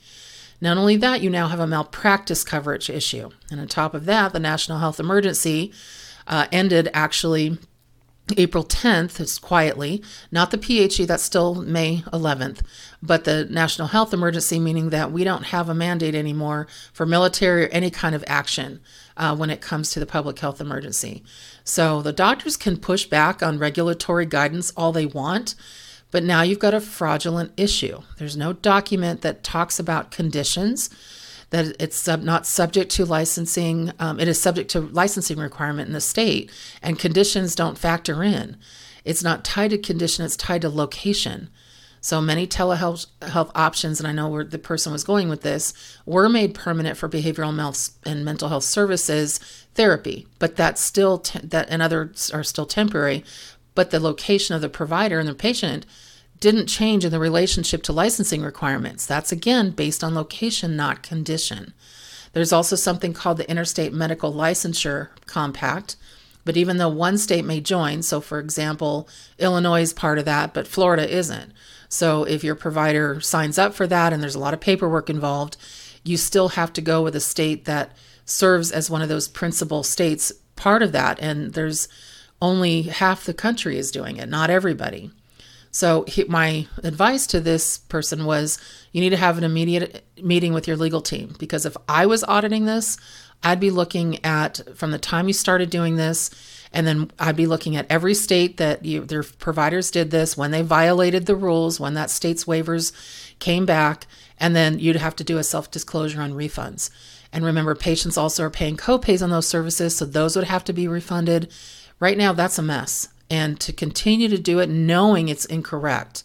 Not 0.60 0.78
only 0.78 0.96
that, 0.96 1.20
you 1.20 1.31
now 1.31 1.48
have 1.48 1.60
a 1.60 1.66
malpractice 1.66 2.44
coverage 2.44 2.88
issue. 2.88 3.31
And 3.50 3.60
on 3.60 3.66
top 3.66 3.94
of 3.94 4.04
that, 4.06 4.32
the 4.32 4.38
national 4.38 4.78
health 4.78 5.00
emergency 5.00 5.72
uh, 6.26 6.46
ended 6.52 6.88
actually 6.94 7.58
April 8.38 8.65
10th, 8.65 9.21
is 9.21 9.38
quietly, 9.38 10.03
not 10.32 10.50
the 10.50 10.56
PHE, 10.59 11.05
that's 11.05 11.23
still 11.23 11.55
May 11.56 11.99
11th, 12.11 12.62
but 13.03 13.25
the 13.25 13.44
national 13.44 13.88
health 13.88 14.15
emergency, 14.15 14.59
meaning 14.59 14.88
that 14.91 15.12
we 15.12 15.25
don't 15.25 15.44
have 15.44 15.69
a 15.69 15.75
mandate 15.75 16.15
anymore 16.15 16.67
for 16.93 17.05
military 17.05 17.65
or 17.65 17.69
any 17.69 17.91
kind 17.91 18.15
of 18.15 18.25
action 18.26 18.81
uh, 19.19 19.37
when 19.37 19.50
it 19.50 19.61
comes 19.61 19.91
to 19.91 20.00
the 20.00 20.06
public 20.06 20.38
health 20.38 20.58
emergency. 20.58 21.22
So 21.65 22.01
the 22.01 22.15
doctors 22.15 22.56
can 22.56 22.79
push 22.79 23.05
back 23.05 23.43
on 23.43 23.58
regulatory 23.58 24.25
guidance 24.25 24.72
all 24.75 24.93
they 24.93 25.06
want, 25.06 25.55
but 26.10 26.25
now 26.25 26.41
you've 26.41 26.58
got 26.58 26.72
a 26.72 26.81
fraudulent 26.81 27.53
issue. 27.58 28.01
There's 28.17 28.39
no 28.39 28.55
document 28.55 29.20
that 29.20 29.44
talks 29.44 29.79
about 29.79 30.10
conditions 30.10 30.89
that 31.55 31.77
it's 31.79 31.96
sub, 31.96 32.23
not 32.23 32.49
subject 32.49 32.91
to 32.93 33.06
licensing. 33.06 33.93
Um, 34.01 34.19
it 34.19 34.27
is 34.27 34.43
subject 34.43 34.70
to 34.73 34.81
licensing 34.81 35.39
requirement 35.39 35.87
in 35.87 35.93
the 35.93 36.01
state, 36.01 36.51
and 36.82 36.99
conditions 36.99 37.55
don't 37.55 37.79
factor 37.79 38.25
in. 38.25 38.56
It's 39.05 39.23
not 39.23 39.44
tied 39.44 39.70
to 39.70 39.79
condition; 39.79 40.25
it's 40.25 40.37
tied 40.37 40.63
to 40.63 40.69
location. 40.69 41.51
So 42.01 42.20
many 42.20 42.49
telehealth 42.49 43.06
health 43.23 43.53
options, 43.55 44.01
and 44.01 44.08
I 44.08 44.13
know 44.13 44.29
where 44.29 44.43
the 44.43 44.58
person 44.58 44.93
was 44.93 45.05
going 45.05 45.29
with 45.29 45.43
this, 45.43 45.73
were 46.05 46.29
made 46.29 46.55
permanent 46.55 46.96
for 46.96 47.08
behavioral 47.08 47.56
health 47.56 47.96
and 48.05 48.25
mental 48.25 48.49
health 48.49 48.65
services 48.65 49.39
therapy, 49.77 50.27
but 50.41 50.56
that's 50.56 50.81
still 50.81 51.19
te- 51.19 51.39
that 51.39 51.70
and 51.70 51.81
others 51.81 52.32
are 52.32 52.43
still 52.43 52.67
temporary. 52.67 53.25
But 53.77 53.93
the 53.93 54.01
location 54.01 54.56
of 54.56 54.61
the 54.61 54.69
provider 54.69 55.20
and 55.20 55.29
the 55.29 55.34
patient 55.34 55.87
didn't 56.41 56.67
change 56.67 57.05
in 57.05 57.10
the 57.10 57.19
relationship 57.19 57.82
to 57.84 57.93
licensing 57.93 58.43
requirements. 58.43 59.06
That's 59.06 59.32
again 59.32 59.70
based 59.70 60.05
on 60.05 60.14
location, 60.14 60.76
not 60.76 61.03
condition. 61.03 61.72
There's 62.32 62.53
also 62.53 62.76
something 62.76 63.12
called 63.12 63.38
the 63.38 63.48
Interstate 63.48 63.93
Medical 63.93 64.32
Licensure 64.32 65.08
Compact. 65.26 65.96
But 66.44 66.56
even 66.56 66.76
though 66.76 66.91
one 66.91 67.17
state 67.17 67.44
may 67.44 67.60
join, 67.60 68.03
so 68.03 68.20
for 68.20 68.38
example, 68.38 69.08
Illinois 69.38 69.81
is 69.81 69.93
part 69.93 70.19
of 70.19 70.26
that, 70.26 70.53
but 70.53 70.69
Florida 70.69 71.10
isn't. 71.10 71.53
So 71.88 72.24
if 72.24 72.44
your 72.44 72.55
provider 72.55 73.20
signs 73.20 73.56
up 73.56 73.72
for 73.72 73.86
that 73.86 74.12
and 74.12 74.22
there's 74.22 74.34
a 74.34 74.41
lot 74.41 74.53
of 74.53 74.60
paperwork 74.60 75.08
involved, 75.08 75.56
you 76.03 76.17
still 76.17 76.50
have 76.50 76.72
to 76.74 76.82
go 76.82 77.03
with 77.03 77.17
a 77.17 77.20
state 77.20 77.64
that 77.64 77.96
serves 78.26 78.70
as 78.70 78.91
one 78.91 79.00
of 79.00 79.08
those 79.08 79.29
principal 79.29 79.82
states 79.82 80.32
part 80.56 80.82
of 80.82 80.93
that. 80.93 81.19
And 81.20 81.55
there's 81.55 81.88
only 82.43 82.82
half 82.82 83.24
the 83.24 83.32
country 83.32 83.79
is 83.79 83.91
doing 83.91 84.17
it, 84.17 84.29
not 84.29 84.50
everybody. 84.50 85.12
So 85.74 86.04
he, 86.06 86.22
my 86.22 86.69
advice 86.84 87.26
to 87.26 87.40
this 87.40 87.78
person 87.78 88.26
was 88.26 88.60
you 88.93 89.00
need 89.00 89.10
to 89.10 89.16
have 89.16 89.38
an 89.38 89.43
immediate 89.43 90.04
meeting 90.22 90.54
with 90.54 90.69
your 90.69 90.76
legal 90.76 91.00
team 91.00 91.34
because 91.36 91.66
if 91.66 91.76
I 91.88 92.06
was 92.06 92.22
auditing 92.22 92.64
this, 92.64 92.96
I'd 93.43 93.58
be 93.58 93.72
looking 93.72 94.24
at 94.24 94.60
from 94.76 94.93
the 94.93 95.00
time 95.00 95.26
you 95.26 95.34
started 95.34 95.70
doing 95.70 95.96
this 95.96 96.31
and 96.72 96.86
then 96.86 97.10
I'd 97.19 97.34
be 97.34 97.48
looking 97.48 97.74
at 97.74 97.90
every 97.90 98.14
state 98.14 98.56
that 98.58 98.84
you, 98.84 99.04
their 99.04 99.24
providers 99.24 99.90
did 99.90 100.12
this, 100.12 100.36
when 100.36 100.52
they 100.52 100.62
violated 100.62 101.26
the 101.26 101.34
rules, 101.34 101.81
when 101.81 101.94
that 101.94 102.10
state's 102.10 102.44
waivers 102.44 102.93
came 103.40 103.66
back, 103.66 104.06
and 104.38 104.54
then 104.54 104.78
you'd 104.78 104.96
have 104.96 105.16
to 105.16 105.24
do 105.24 105.38
a 105.38 105.44
self 105.44 105.72
disclosure 105.72 106.20
on 106.20 106.34
refunds. 106.34 106.90
And 107.32 107.44
remember, 107.44 107.74
patients 107.74 108.16
also 108.16 108.44
are 108.44 108.50
paying 108.50 108.76
copays 108.76 109.22
on 109.22 109.31
those 109.31 109.48
services, 109.48 109.96
so 109.96 110.04
those 110.04 110.36
would 110.36 110.46
have 110.46 110.64
to 110.64 110.72
be 110.72 110.88
refunded. 110.88 111.50
Right 112.00 112.19
now, 112.19 112.32
that's 112.32 112.58
a 112.58 112.62
mess. 112.62 113.08
And 113.31 113.58
to 113.60 113.72
continue 113.72 114.28
to 114.28 114.38
do 114.38 114.58
it 114.60 114.69
knowing 114.69 115.28
it's 115.28 115.44
incorrect 115.44 116.24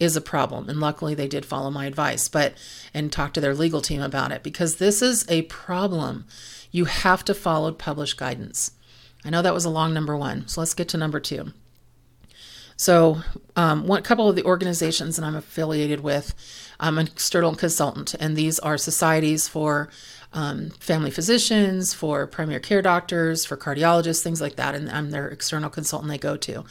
is 0.00 0.16
a 0.16 0.20
problem. 0.20 0.68
And 0.68 0.80
luckily 0.80 1.14
they 1.14 1.28
did 1.28 1.44
follow 1.44 1.70
my 1.70 1.86
advice, 1.86 2.28
but 2.28 2.54
and 2.94 3.12
talk 3.12 3.34
to 3.34 3.40
their 3.40 3.54
legal 3.54 3.80
team 3.80 4.00
about 4.00 4.32
it 4.32 4.42
because 4.42 4.76
this 4.76 5.02
is 5.02 5.26
a 5.28 5.42
problem. 5.42 6.24
You 6.70 6.84
have 6.86 7.24
to 7.26 7.34
follow 7.34 7.72
published 7.72 8.16
guidance. 8.16 8.72
I 9.24 9.30
know 9.30 9.42
that 9.42 9.54
was 9.54 9.64
a 9.64 9.70
long 9.70 9.92
number 9.92 10.16
one. 10.16 10.46
So 10.46 10.60
let's 10.60 10.74
get 10.74 10.88
to 10.90 10.96
number 10.96 11.20
two. 11.20 11.52
So, 12.76 13.22
um, 13.56 13.88
one 13.88 14.04
couple 14.04 14.28
of 14.28 14.36
the 14.36 14.44
organizations 14.44 15.16
that 15.16 15.24
I'm 15.24 15.34
affiliated 15.34 15.98
with, 15.98 16.32
I'm 16.78 16.96
an 16.98 17.08
external 17.08 17.56
consultant, 17.56 18.14
and 18.14 18.36
these 18.36 18.60
are 18.60 18.78
societies 18.78 19.48
for 19.48 19.88
um, 20.32 20.70
family 20.78 21.10
physicians, 21.10 21.94
for 21.94 22.26
primary 22.26 22.60
care 22.60 22.82
doctors, 22.82 23.44
for 23.44 23.56
cardiologists, 23.56 24.22
things 24.22 24.40
like 24.40 24.56
that. 24.56 24.74
And 24.74 24.90
I'm 24.90 25.10
their 25.10 25.28
external 25.28 25.70
consultant 25.70 26.10
they 26.10 26.18
go 26.18 26.36
to. 26.36 26.64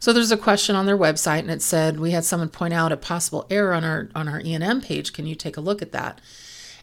So 0.00 0.12
there's 0.12 0.32
a 0.32 0.36
question 0.36 0.74
on 0.74 0.86
their 0.86 0.98
website, 0.98 1.40
and 1.40 1.50
it 1.50 1.62
said 1.62 2.00
we 2.00 2.12
had 2.12 2.24
someone 2.24 2.48
point 2.48 2.74
out 2.74 2.92
a 2.92 2.96
possible 2.96 3.46
error 3.50 3.72
on 3.72 3.84
our 3.84 4.08
on 4.14 4.28
our 4.28 4.40
E&M 4.40 4.80
page. 4.80 5.12
Can 5.12 5.26
you 5.26 5.34
take 5.34 5.56
a 5.56 5.60
look 5.60 5.82
at 5.82 5.92
that? 5.92 6.20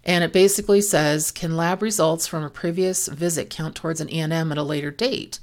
And 0.05 0.23
it 0.23 0.31
basically 0.31 0.81
says, 0.81 1.29
can 1.29 1.57
lab 1.57 1.81
results 1.81 2.25
from 2.25 2.43
a 2.43 2.49
previous 2.49 3.07
visit 3.07 3.49
count 3.49 3.75
towards 3.75 3.99
an 3.99 4.11
E&M 4.11 4.51
at 4.51 4.57
a 4.57 4.63
later 4.63 4.91
date? 4.91 5.39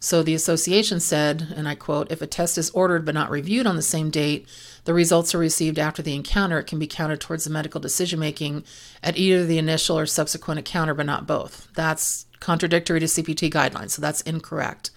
So 0.00 0.22
the 0.22 0.34
association 0.34 0.98
said, 0.98 1.52
and 1.54 1.68
I 1.68 1.74
quote, 1.74 2.10
if 2.10 2.22
a 2.22 2.26
test 2.26 2.56
is 2.58 2.70
ordered 2.70 3.04
but 3.04 3.14
not 3.14 3.30
reviewed 3.30 3.66
on 3.66 3.76
the 3.76 3.82
same 3.82 4.10
date, 4.10 4.48
the 4.90 4.94
results 4.94 5.36
are 5.36 5.38
received 5.38 5.78
after 5.78 6.02
the 6.02 6.16
encounter, 6.16 6.58
it 6.58 6.66
can 6.66 6.80
be 6.80 6.86
counted 6.88 7.20
towards 7.20 7.44
the 7.44 7.50
medical 7.50 7.80
decision 7.80 8.18
making 8.18 8.64
at 9.04 9.16
either 9.16 9.46
the 9.46 9.56
initial 9.56 9.96
or 9.96 10.04
subsequent 10.04 10.58
encounter, 10.58 10.94
but 10.94 11.06
not 11.06 11.28
both. 11.28 11.68
That's 11.76 12.26
contradictory 12.40 12.98
to 12.98 13.06
CPT 13.06 13.52
guidelines, 13.52 13.90
so 13.90 14.02
that's 14.02 14.20
incorrect. 14.22 14.90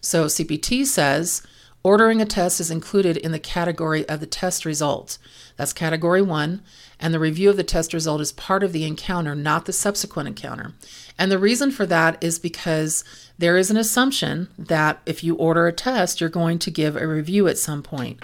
So 0.00 0.24
CPT 0.24 0.86
says 0.86 1.42
ordering 1.82 2.22
a 2.22 2.24
test 2.24 2.58
is 2.58 2.70
included 2.70 3.18
in 3.18 3.32
the 3.32 3.38
category 3.38 4.08
of 4.08 4.20
the 4.20 4.26
test 4.26 4.64
result. 4.64 5.18
That's 5.58 5.74
category 5.74 6.22
one, 6.22 6.62
and 6.98 7.12
the 7.12 7.20
review 7.20 7.50
of 7.50 7.58
the 7.58 7.64
test 7.64 7.92
result 7.92 8.22
is 8.22 8.32
part 8.32 8.62
of 8.62 8.72
the 8.72 8.86
encounter, 8.86 9.34
not 9.34 9.66
the 9.66 9.74
subsequent 9.74 10.26
encounter. 10.26 10.72
And 11.18 11.30
the 11.30 11.38
reason 11.38 11.70
for 11.70 11.84
that 11.84 12.16
is 12.24 12.38
because 12.38 13.04
there 13.36 13.58
is 13.58 13.70
an 13.70 13.76
assumption 13.76 14.48
that 14.58 15.02
if 15.04 15.22
you 15.22 15.34
order 15.34 15.66
a 15.66 15.72
test, 15.72 16.22
you're 16.22 16.30
going 16.30 16.58
to 16.60 16.70
give 16.70 16.96
a 16.96 17.06
review 17.06 17.46
at 17.46 17.58
some 17.58 17.82
point. 17.82 18.22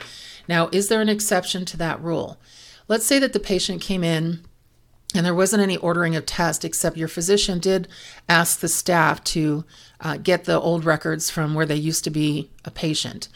Now, 0.50 0.69
is 0.73 0.88
there 0.88 1.00
an 1.00 1.09
exception 1.09 1.64
to 1.66 1.76
that 1.76 2.02
rule? 2.02 2.37
Let's 2.88 3.07
say 3.07 3.21
that 3.21 3.33
the 3.33 3.38
patient 3.38 3.80
came 3.80 4.02
in 4.02 4.40
and 5.14 5.25
there 5.25 5.35
wasn't 5.35 5.62
any 5.62 5.76
ordering 5.76 6.16
of 6.16 6.26
tests, 6.26 6.64
except 6.64 6.97
your 6.97 7.07
physician 7.07 7.61
did 7.61 7.87
ask 8.28 8.59
the 8.59 8.69
staff 8.69 9.23
to 9.25 9.64
uh, 10.00 10.16
get 10.16 10.45
the 10.45 10.61
old 10.61 10.85
records 10.85 11.30
from 11.30 11.54
where 11.54 11.66
they 11.66 11.76
used 11.76 12.02
to 12.02 12.11
be 12.11 12.50
a 12.64 12.71
patient. 12.73 13.28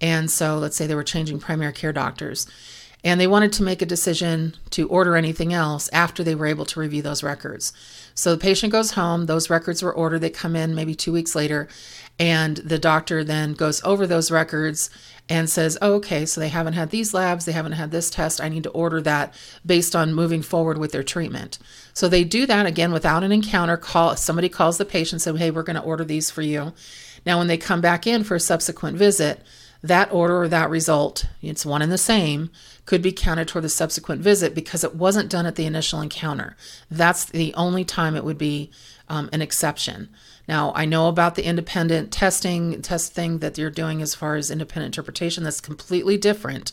And 0.00 0.30
so 0.30 0.56
let's 0.56 0.74
say 0.74 0.86
they 0.86 0.94
were 0.94 1.04
changing 1.04 1.40
primary 1.40 1.74
care 1.74 1.92
doctors 1.92 2.46
and 3.04 3.20
they 3.20 3.26
wanted 3.26 3.52
to 3.52 3.62
make 3.62 3.82
a 3.82 3.86
decision 3.86 4.54
to 4.70 4.88
order 4.88 5.16
anything 5.16 5.52
else 5.52 5.90
after 5.92 6.22
they 6.22 6.34
were 6.34 6.46
able 6.46 6.64
to 6.66 6.80
review 6.80 7.02
those 7.02 7.22
records. 7.22 7.72
So 8.14 8.30
the 8.30 8.40
patient 8.40 8.72
goes 8.72 8.92
home, 8.92 9.26
those 9.26 9.50
records 9.50 9.82
were 9.82 9.92
ordered, 9.92 10.20
they 10.20 10.30
come 10.30 10.54
in 10.54 10.74
maybe 10.74 10.94
two 10.94 11.12
weeks 11.12 11.34
later, 11.34 11.68
and 12.18 12.58
the 12.58 12.78
doctor 12.78 13.24
then 13.24 13.54
goes 13.54 13.82
over 13.82 14.06
those 14.06 14.30
records 14.30 14.90
and 15.28 15.48
says, 15.48 15.78
oh, 15.80 15.94
okay, 15.94 16.26
so 16.26 16.40
they 16.40 16.48
haven't 16.48 16.72
had 16.74 16.90
these 16.90 17.14
labs, 17.14 17.44
they 17.44 17.52
haven't 17.52 17.72
had 17.72 17.90
this 17.90 18.10
test, 18.10 18.40
I 18.40 18.48
need 18.48 18.64
to 18.64 18.70
order 18.70 19.00
that 19.02 19.32
based 19.64 19.94
on 19.94 20.14
moving 20.14 20.42
forward 20.42 20.78
with 20.78 20.92
their 20.92 21.02
treatment. 21.02 21.58
So 21.94 22.08
they 22.08 22.24
do 22.24 22.44
that 22.46 22.66
again 22.66 22.92
without 22.92 23.24
an 23.24 23.32
encounter. 23.32 23.76
Call 23.76 24.16
somebody 24.16 24.48
calls 24.48 24.78
the 24.78 24.84
patient, 24.84 25.22
say, 25.22 25.34
hey, 25.36 25.50
we're 25.50 25.62
going 25.62 25.76
to 25.76 25.82
order 25.82 26.04
these 26.04 26.30
for 26.30 26.42
you. 26.42 26.72
Now, 27.24 27.38
when 27.38 27.46
they 27.46 27.56
come 27.56 27.80
back 27.80 28.06
in 28.06 28.24
for 28.24 28.34
a 28.34 28.40
subsequent 28.40 28.96
visit, 28.98 29.42
that 29.82 30.12
order 30.12 30.42
or 30.42 30.48
that 30.48 30.70
result, 30.70 31.26
it's 31.40 31.66
one 31.66 31.82
and 31.82 31.90
the 31.90 31.98
same, 31.98 32.50
could 32.84 33.02
be 33.02 33.12
counted 33.12 33.48
toward 33.48 33.64
the 33.64 33.68
subsequent 33.68 34.20
visit 34.20 34.54
because 34.54 34.84
it 34.84 34.94
wasn't 34.94 35.30
done 35.30 35.46
at 35.46 35.56
the 35.56 35.66
initial 35.66 36.00
encounter. 36.00 36.56
That's 36.90 37.24
the 37.24 37.54
only 37.54 37.84
time 37.84 38.16
it 38.16 38.24
would 38.24 38.38
be 38.38 38.70
um, 39.12 39.28
an 39.30 39.42
exception. 39.42 40.08
Now, 40.48 40.72
I 40.74 40.86
know 40.86 41.06
about 41.06 41.34
the 41.34 41.44
independent 41.44 42.10
testing 42.10 42.80
test 42.80 43.12
thing 43.12 43.38
that 43.38 43.58
you're 43.58 43.70
doing 43.70 44.00
as 44.00 44.14
far 44.14 44.36
as 44.36 44.50
independent 44.50 44.86
interpretation. 44.86 45.44
That's 45.44 45.60
completely 45.60 46.16
different. 46.16 46.72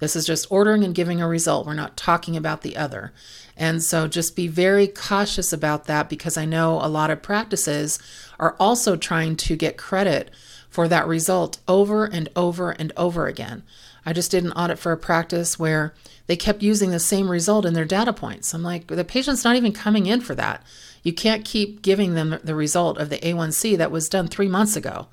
This 0.00 0.16
is 0.16 0.26
just 0.26 0.50
ordering 0.50 0.82
and 0.82 0.94
giving 0.94 1.22
a 1.22 1.28
result. 1.28 1.64
We're 1.64 1.74
not 1.74 1.96
talking 1.96 2.36
about 2.36 2.62
the 2.62 2.76
other. 2.76 3.12
And 3.56 3.82
so 3.82 4.08
just 4.08 4.34
be 4.34 4.48
very 4.48 4.88
cautious 4.88 5.52
about 5.52 5.84
that 5.84 6.10
because 6.10 6.36
I 6.36 6.44
know 6.44 6.80
a 6.82 6.88
lot 6.88 7.10
of 7.10 7.22
practices 7.22 8.00
are 8.38 8.56
also 8.58 8.96
trying 8.96 9.36
to 9.36 9.56
get 9.56 9.78
credit 9.78 10.30
for 10.68 10.88
that 10.88 11.06
result 11.06 11.58
over 11.68 12.04
and 12.04 12.28
over 12.34 12.72
and 12.72 12.92
over 12.96 13.28
again. 13.28 13.62
I 14.04 14.12
just 14.12 14.32
did 14.32 14.44
an 14.44 14.52
audit 14.52 14.78
for 14.78 14.90
a 14.90 14.96
practice 14.96 15.56
where 15.56 15.94
they 16.26 16.36
kept 16.36 16.62
using 16.62 16.90
the 16.90 16.98
same 16.98 17.30
result 17.30 17.64
in 17.64 17.74
their 17.74 17.84
data 17.84 18.12
points. 18.12 18.52
I'm 18.52 18.64
like, 18.64 18.88
the 18.88 19.04
patient's 19.04 19.44
not 19.44 19.56
even 19.56 19.72
coming 19.72 20.06
in 20.06 20.20
for 20.20 20.34
that. 20.34 20.62
You 21.06 21.12
can't 21.12 21.44
keep 21.44 21.82
giving 21.82 22.14
them 22.14 22.40
the 22.42 22.56
result 22.56 22.98
of 22.98 23.10
the 23.10 23.18
A1C 23.18 23.78
that 23.78 23.92
was 23.92 24.08
done 24.08 24.26
three 24.26 24.48
months 24.48 24.74
ago. 24.74 25.06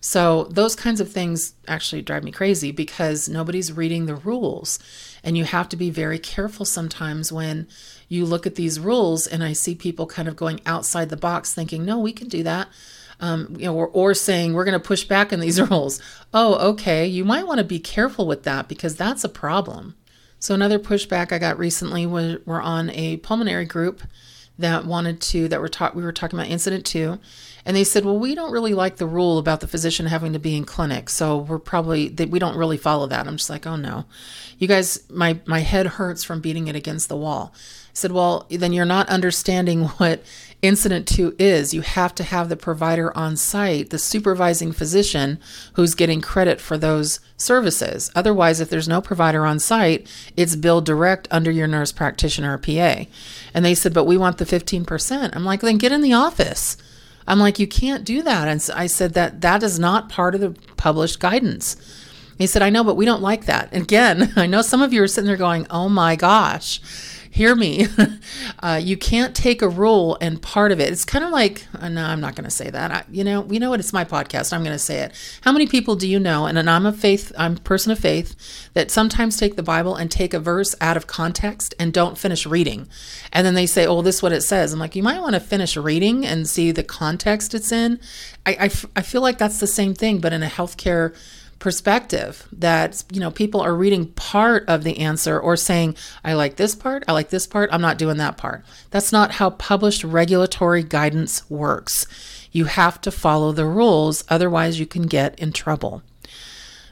So, 0.00 0.44
those 0.44 0.76
kinds 0.76 1.00
of 1.00 1.10
things 1.10 1.54
actually 1.66 2.02
drive 2.02 2.22
me 2.22 2.30
crazy 2.30 2.70
because 2.70 3.28
nobody's 3.28 3.72
reading 3.72 4.06
the 4.06 4.14
rules. 4.14 4.78
And 5.24 5.36
you 5.36 5.42
have 5.42 5.68
to 5.70 5.76
be 5.76 5.90
very 5.90 6.20
careful 6.20 6.64
sometimes 6.64 7.32
when 7.32 7.66
you 8.08 8.24
look 8.24 8.46
at 8.46 8.54
these 8.54 8.78
rules 8.78 9.26
and 9.26 9.42
I 9.42 9.52
see 9.52 9.74
people 9.74 10.06
kind 10.06 10.28
of 10.28 10.36
going 10.36 10.60
outside 10.66 11.08
the 11.08 11.16
box 11.16 11.52
thinking, 11.52 11.84
no, 11.84 11.98
we 11.98 12.12
can 12.12 12.28
do 12.28 12.44
that 12.44 12.68
um, 13.18 13.56
you 13.58 13.66
know, 13.66 13.74
or, 13.74 13.88
or 13.88 14.14
saying 14.14 14.52
we're 14.52 14.64
going 14.64 14.80
to 14.80 14.86
push 14.86 15.02
back 15.02 15.32
on 15.32 15.40
these 15.40 15.60
rules. 15.70 16.00
Oh, 16.32 16.70
okay. 16.70 17.06
You 17.06 17.24
might 17.24 17.46
want 17.48 17.58
to 17.58 17.64
be 17.64 17.80
careful 17.80 18.24
with 18.24 18.44
that 18.44 18.68
because 18.68 18.94
that's 18.94 19.24
a 19.24 19.28
problem. 19.28 19.96
So 20.38 20.54
another 20.54 20.78
pushback 20.78 21.32
I 21.32 21.38
got 21.38 21.58
recently 21.58 22.06
was 22.06 22.38
we're 22.46 22.62
on 22.62 22.88
a 22.90 23.18
pulmonary 23.18 23.66
group 23.66 24.02
that 24.60 24.86
wanted 24.86 25.20
to 25.20 25.48
that 25.48 25.60
we're 25.60 25.68
talk 25.68 25.94
we 25.94 26.02
were 26.02 26.12
talking 26.12 26.38
about 26.38 26.50
incident 26.50 26.86
to, 26.86 27.18
and 27.64 27.76
they 27.76 27.84
said, 27.84 28.04
well, 28.04 28.18
we 28.18 28.34
don't 28.34 28.52
really 28.52 28.74
like 28.74 28.96
the 28.96 29.06
rule 29.06 29.38
about 29.38 29.60
the 29.60 29.66
physician 29.66 30.06
having 30.06 30.32
to 30.32 30.38
be 30.38 30.56
in 30.56 30.64
clinic, 30.64 31.10
so 31.10 31.38
we're 31.38 31.58
probably 31.58 32.08
that 32.08 32.30
we 32.30 32.38
don't 32.38 32.56
really 32.56 32.78
follow 32.78 33.06
that. 33.06 33.26
I'm 33.26 33.36
just 33.36 33.50
like, 33.50 33.66
oh 33.66 33.76
no, 33.76 34.04
you 34.58 34.68
guys, 34.68 35.10
my 35.10 35.40
my 35.46 35.60
head 35.60 35.86
hurts 35.86 36.24
from 36.24 36.40
beating 36.40 36.68
it 36.68 36.76
against 36.76 37.08
the 37.08 37.16
wall. 37.16 37.52
Said, 37.92 38.12
well, 38.12 38.46
then 38.48 38.72
you're 38.72 38.84
not 38.84 39.08
understanding 39.08 39.84
what 39.84 40.22
incident 40.62 41.06
to 41.08 41.34
is. 41.38 41.72
You 41.72 41.80
have 41.80 42.14
to 42.16 42.24
have 42.24 42.48
the 42.48 42.56
provider 42.56 43.16
on 43.16 43.36
site, 43.36 43.90
the 43.90 43.98
supervising 43.98 44.72
physician 44.72 45.38
who's 45.74 45.94
getting 45.94 46.20
credit 46.20 46.60
for 46.60 46.76
those 46.76 47.20
services. 47.36 48.10
Otherwise, 48.14 48.60
if 48.60 48.68
there's 48.68 48.88
no 48.88 49.00
provider 49.00 49.46
on 49.46 49.58
site, 49.58 50.06
it's 50.36 50.56
billed 50.56 50.84
direct 50.86 51.28
under 51.30 51.50
your 51.50 51.66
nurse 51.66 51.92
practitioner 51.92 52.54
or 52.54 52.58
PA. 52.58 53.04
And 53.54 53.64
they 53.64 53.74
said, 53.74 53.94
but 53.94 54.04
we 54.04 54.16
want 54.16 54.38
the 54.38 54.44
15%. 54.44 55.34
I'm 55.34 55.44
like, 55.44 55.60
then 55.60 55.78
get 55.78 55.92
in 55.92 56.02
the 56.02 56.12
office. 56.12 56.76
I'm 57.26 57.38
like, 57.38 57.58
you 57.58 57.66
can't 57.66 58.04
do 58.04 58.22
that. 58.22 58.48
And 58.48 58.70
I 58.74 58.86
said 58.86 59.14
that 59.14 59.40
that 59.40 59.62
is 59.62 59.78
not 59.78 60.08
part 60.08 60.34
of 60.34 60.40
the 60.40 60.50
published 60.76 61.20
guidance. 61.20 61.76
He 62.38 62.46
said, 62.46 62.62
I 62.62 62.70
know, 62.70 62.82
but 62.82 62.96
we 62.96 63.04
don't 63.04 63.22
like 63.22 63.44
that. 63.46 63.74
Again, 63.74 64.32
I 64.36 64.46
know 64.46 64.62
some 64.62 64.82
of 64.82 64.92
you 64.92 65.02
are 65.02 65.08
sitting 65.08 65.28
there 65.28 65.36
going, 65.36 65.66
oh 65.70 65.88
my 65.88 66.16
gosh 66.16 66.80
hear 67.30 67.54
me. 67.54 67.86
uh, 68.60 68.80
you 68.82 68.96
can't 68.96 69.34
take 69.34 69.62
a 69.62 69.68
rule 69.68 70.18
and 70.20 70.42
part 70.42 70.72
of 70.72 70.80
it. 70.80 70.92
It's 70.92 71.04
kind 71.04 71.24
of 71.24 71.30
like, 71.30 71.64
uh, 71.78 71.88
no, 71.88 72.04
I'm 72.04 72.20
not 72.20 72.34
going 72.34 72.44
to 72.44 72.50
say 72.50 72.68
that. 72.70 72.90
I, 72.90 73.04
you 73.10 73.22
know, 73.22 73.46
you 73.48 73.60
know 73.60 73.70
what? 73.70 73.78
It's 73.78 73.92
my 73.92 74.04
podcast. 74.04 74.52
I'm 74.52 74.62
going 74.62 74.74
to 74.74 74.78
say 74.78 74.98
it. 74.98 75.12
How 75.42 75.52
many 75.52 75.66
people 75.68 75.94
do 75.94 76.08
you 76.08 76.18
know? 76.18 76.46
And, 76.46 76.58
and 76.58 76.68
I'm 76.68 76.86
a 76.86 76.92
faith, 76.92 77.32
I'm 77.38 77.56
a 77.56 77.60
person 77.60 77.92
of 77.92 78.00
faith 78.00 78.34
that 78.74 78.90
sometimes 78.90 79.36
take 79.36 79.54
the 79.54 79.62
Bible 79.62 79.94
and 79.94 80.10
take 80.10 80.34
a 80.34 80.40
verse 80.40 80.74
out 80.80 80.96
of 80.96 81.06
context 81.06 81.72
and 81.78 81.92
don't 81.92 82.18
finish 82.18 82.46
reading. 82.46 82.88
And 83.32 83.46
then 83.46 83.54
they 83.54 83.66
say, 83.66 83.86
oh, 83.86 84.02
this 84.02 84.16
is 84.16 84.22
what 84.22 84.32
it 84.32 84.42
says. 84.42 84.72
I'm 84.72 84.80
like, 84.80 84.96
you 84.96 85.02
might 85.02 85.20
want 85.20 85.34
to 85.34 85.40
finish 85.40 85.76
reading 85.76 86.26
and 86.26 86.48
see 86.48 86.72
the 86.72 86.82
context 86.82 87.54
it's 87.54 87.70
in. 87.70 88.00
I, 88.44 88.52
I, 88.52 88.70
I 88.96 89.02
feel 89.02 89.22
like 89.22 89.38
that's 89.38 89.60
the 89.60 89.66
same 89.68 89.94
thing, 89.94 90.18
but 90.18 90.32
in 90.32 90.42
a 90.42 90.48
healthcare 90.48 91.14
perspective 91.60 92.48
that 92.50 93.04
you 93.12 93.20
know 93.20 93.30
people 93.30 93.60
are 93.60 93.74
reading 93.74 94.06
part 94.12 94.64
of 94.66 94.82
the 94.82 94.98
answer 94.98 95.38
or 95.38 95.56
saying 95.56 95.94
i 96.24 96.32
like 96.32 96.56
this 96.56 96.74
part 96.74 97.04
i 97.06 97.12
like 97.12 97.28
this 97.28 97.46
part 97.46 97.68
i'm 97.70 97.82
not 97.82 97.98
doing 97.98 98.16
that 98.16 98.36
part. 98.36 98.64
That's 98.90 99.12
not 99.12 99.32
how 99.32 99.50
published 99.50 100.02
regulatory 100.02 100.82
guidance 100.82 101.48
works. 101.48 102.06
You 102.50 102.64
have 102.64 103.00
to 103.02 103.12
follow 103.12 103.52
the 103.52 103.66
rules 103.66 104.24
otherwise 104.28 104.80
you 104.80 104.86
can 104.86 105.02
get 105.02 105.38
in 105.38 105.52
trouble. 105.52 106.02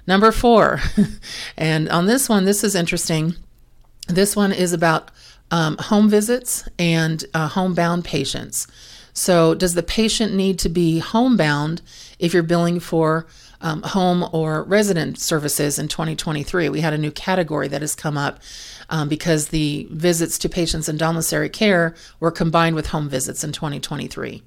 Number 0.07 0.31
4 0.31 0.81
and 1.57 1.89
on 1.89 2.07
this 2.07 2.29
one 2.29 2.45
this 2.45 2.63
is 2.63 2.75
interesting. 2.75 3.35
This 4.07 4.37
one 4.37 4.53
is 4.53 4.73
about 4.73 5.11
um, 5.51 5.79
home 5.79 6.11
visits 6.11 6.69
and 6.79 7.25
uh, 7.33 7.49
homebound 7.49 8.05
patients. 8.05 8.67
So 9.15 9.55
does 9.55 9.75
the 9.75 9.83
patient 9.83 10.35
need 10.35 10.59
to 10.61 10.69
be 10.69 10.99
homebound 10.99 11.83
if 12.19 12.35
you're 12.35 12.43
billing 12.43 12.81
for 12.81 13.27
um, 13.61 13.83
home 13.83 14.29
or 14.33 14.63
resident 14.65 15.19
services 15.19 15.79
in 15.79 15.89
2023. 15.89 16.69
We 16.69 16.81
had 16.81 16.93
a 16.93 16.99
new 16.99 17.11
category 17.11 17.69
that 17.69 17.81
has 17.81 17.95
come 17.95 18.17
up 18.17 18.41
um, 18.89 19.09
because 19.09 19.49
the 19.49 19.89
visits 19.91 20.39
to 20.39 20.49
patients 20.49 20.89
in 20.89 20.97
domiciliary 20.97 21.51
care 21.51 21.95
were 22.21 22.31
combined 22.31 22.77
with 22.77 22.89
home 22.89 23.09
visits 23.09 23.45
in 23.45 23.53
2023. 23.53 24.43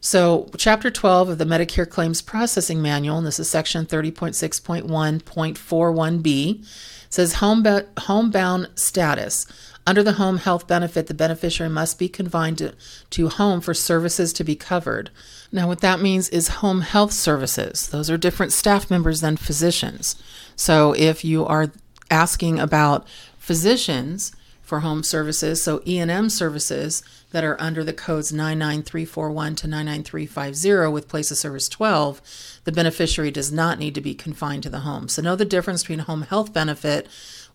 So, 0.00 0.48
Chapter 0.56 0.92
12 0.92 1.30
of 1.30 1.38
the 1.38 1.44
Medicare 1.44 1.88
Claims 1.88 2.22
Processing 2.22 2.80
Manual, 2.80 3.18
and 3.18 3.26
this 3.26 3.40
is 3.40 3.50
Section 3.50 3.84
30.6.1.41b, 3.84 6.64
says 7.10 7.32
homebound, 7.34 7.86
homebound 7.98 8.68
status. 8.76 9.44
Under 9.88 10.02
the 10.02 10.12
home 10.12 10.36
health 10.36 10.66
benefit, 10.66 11.06
the 11.06 11.14
beneficiary 11.14 11.70
must 11.70 11.98
be 11.98 12.10
confined 12.10 12.58
to, 12.58 12.74
to 13.08 13.30
home 13.30 13.62
for 13.62 13.72
services 13.72 14.34
to 14.34 14.44
be 14.44 14.54
covered. 14.54 15.08
Now, 15.50 15.66
what 15.66 15.80
that 15.80 15.98
means 15.98 16.28
is 16.28 16.48
home 16.48 16.82
health 16.82 17.14
services. 17.14 17.88
Those 17.88 18.10
are 18.10 18.18
different 18.18 18.52
staff 18.52 18.90
members 18.90 19.22
than 19.22 19.38
physicians. 19.38 20.22
So, 20.56 20.92
if 20.92 21.24
you 21.24 21.46
are 21.46 21.72
asking 22.10 22.58
about 22.58 23.08
physicians 23.38 24.32
for 24.60 24.80
home 24.80 25.02
services, 25.02 25.62
so 25.62 25.80
E&M 25.86 26.28
services 26.28 27.02
that 27.30 27.42
are 27.42 27.58
under 27.58 27.82
the 27.82 27.94
codes 27.94 28.30
99341 28.30 29.54
to 29.54 29.66
99350 29.68 30.92
with 30.92 31.08
place 31.08 31.30
of 31.30 31.38
service 31.38 31.66
12, 31.70 32.60
the 32.64 32.72
beneficiary 32.72 33.30
does 33.30 33.50
not 33.50 33.78
need 33.78 33.94
to 33.94 34.02
be 34.02 34.14
confined 34.14 34.64
to 34.64 34.68
the 34.68 34.80
home. 34.80 35.08
So 35.08 35.22
know 35.22 35.34
the 35.34 35.46
difference 35.46 35.84
between 35.84 36.00
home 36.00 36.22
health 36.22 36.52
benefit 36.52 37.08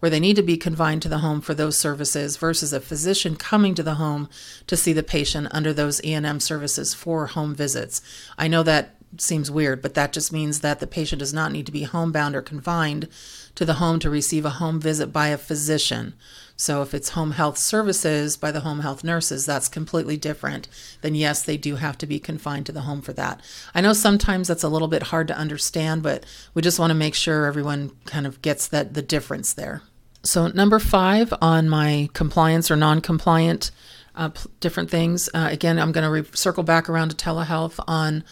where 0.04 0.10
they 0.10 0.20
need 0.20 0.36
to 0.36 0.44
be 0.44 0.58
confined 0.58 1.02
to 1.02 1.08
the 1.08 1.20
home 1.20 1.40
for 1.40 1.54
those 1.54 1.78
services 1.78 2.36
versus 2.36 2.74
a 2.74 2.82
physician 2.82 3.38
coming 3.38 3.74
to 3.74 3.82
the 3.82 3.94
home 3.94 4.28
to 4.68 4.76
see 4.76 4.92
the 4.92 5.02
patient 5.02 5.48
under 5.52 5.72
those 5.72 6.04
E&M 6.04 6.42
services 6.42 6.94
for 6.94 7.28
home 7.28 7.56
visits. 7.56 8.02
I 8.38 8.50
know 8.50 8.64
that 8.64 8.98
seems 9.18 9.50
weird, 9.50 9.82
but 9.82 9.94
that 9.94 10.12
just 10.12 10.34
means 10.34 10.60
that 10.60 10.82
the 10.82 10.88
patient 10.88 11.20
does 11.20 11.34
not 11.34 11.54
need 11.54 11.66
to 11.68 11.72
be 11.72 11.84
homebound 11.84 12.36
or 12.36 12.42
confined 12.42 13.08
to 13.56 13.64
the 13.64 13.76
home 13.76 13.98
to 14.00 14.10
receive 14.10 14.44
a 14.44 14.50
home 14.50 14.78
visit 14.78 15.14
by 15.14 15.30
a 15.30 15.38
physician. 15.38 16.16
So 16.58 16.82
if 16.82 16.94
it's 16.94 17.12
home 17.12 17.32
health 17.32 17.58
services 17.58 18.36
by 18.36 18.52
the 18.52 18.60
home 18.60 18.82
health 18.82 19.06
nurses, 19.06 19.46
that's 19.46 19.70
completely 19.70 20.18
different. 20.18 20.68
Then 21.02 21.16
yes, 21.16 21.42
they 21.44 21.56
do 21.56 21.78
have 21.78 21.98
to 22.00 22.06
be 22.06 22.20
confined 22.20 22.66
to 22.66 22.74
the 22.74 22.82
home 22.82 23.02
for 23.02 23.14
that. 23.14 23.40
I 23.74 23.80
know 23.80 23.94
sometimes 23.94 24.50
that's 24.50 24.64
a 24.64 24.70
little 24.70 24.90
bit 24.90 25.04
hard 25.04 25.30
to 25.30 25.38
understand, 25.38 26.04
but 26.04 26.26
we 26.54 26.62
just 26.62 26.78
want 26.78 26.92
to 26.92 26.96
make 26.96 27.16
sure 27.16 27.46
everyone 27.46 27.92
kind 28.04 28.28
of 28.28 28.42
gets 28.42 28.68
that 28.68 28.96
the 28.96 29.02
difference 29.02 29.54
there. 29.54 29.82
So 30.24 30.48
number 30.48 30.80
five 30.80 31.34
on 31.42 31.68
my 31.68 32.10
compliance 32.14 32.72
or 32.72 32.76
non-compliant 32.76 33.72
uh, 34.16 34.30
different 34.60 34.90
things. 34.90 35.30
Uh, 35.34 35.50
again, 35.52 35.80
I'm 35.80 35.92
going 35.92 36.04
to 36.04 36.10
re- 36.10 36.30
circle 36.34 36.64
back 36.64 36.90
around 36.90 37.10
to 37.10 37.16
telehealth 37.16 37.84
on 37.88 38.24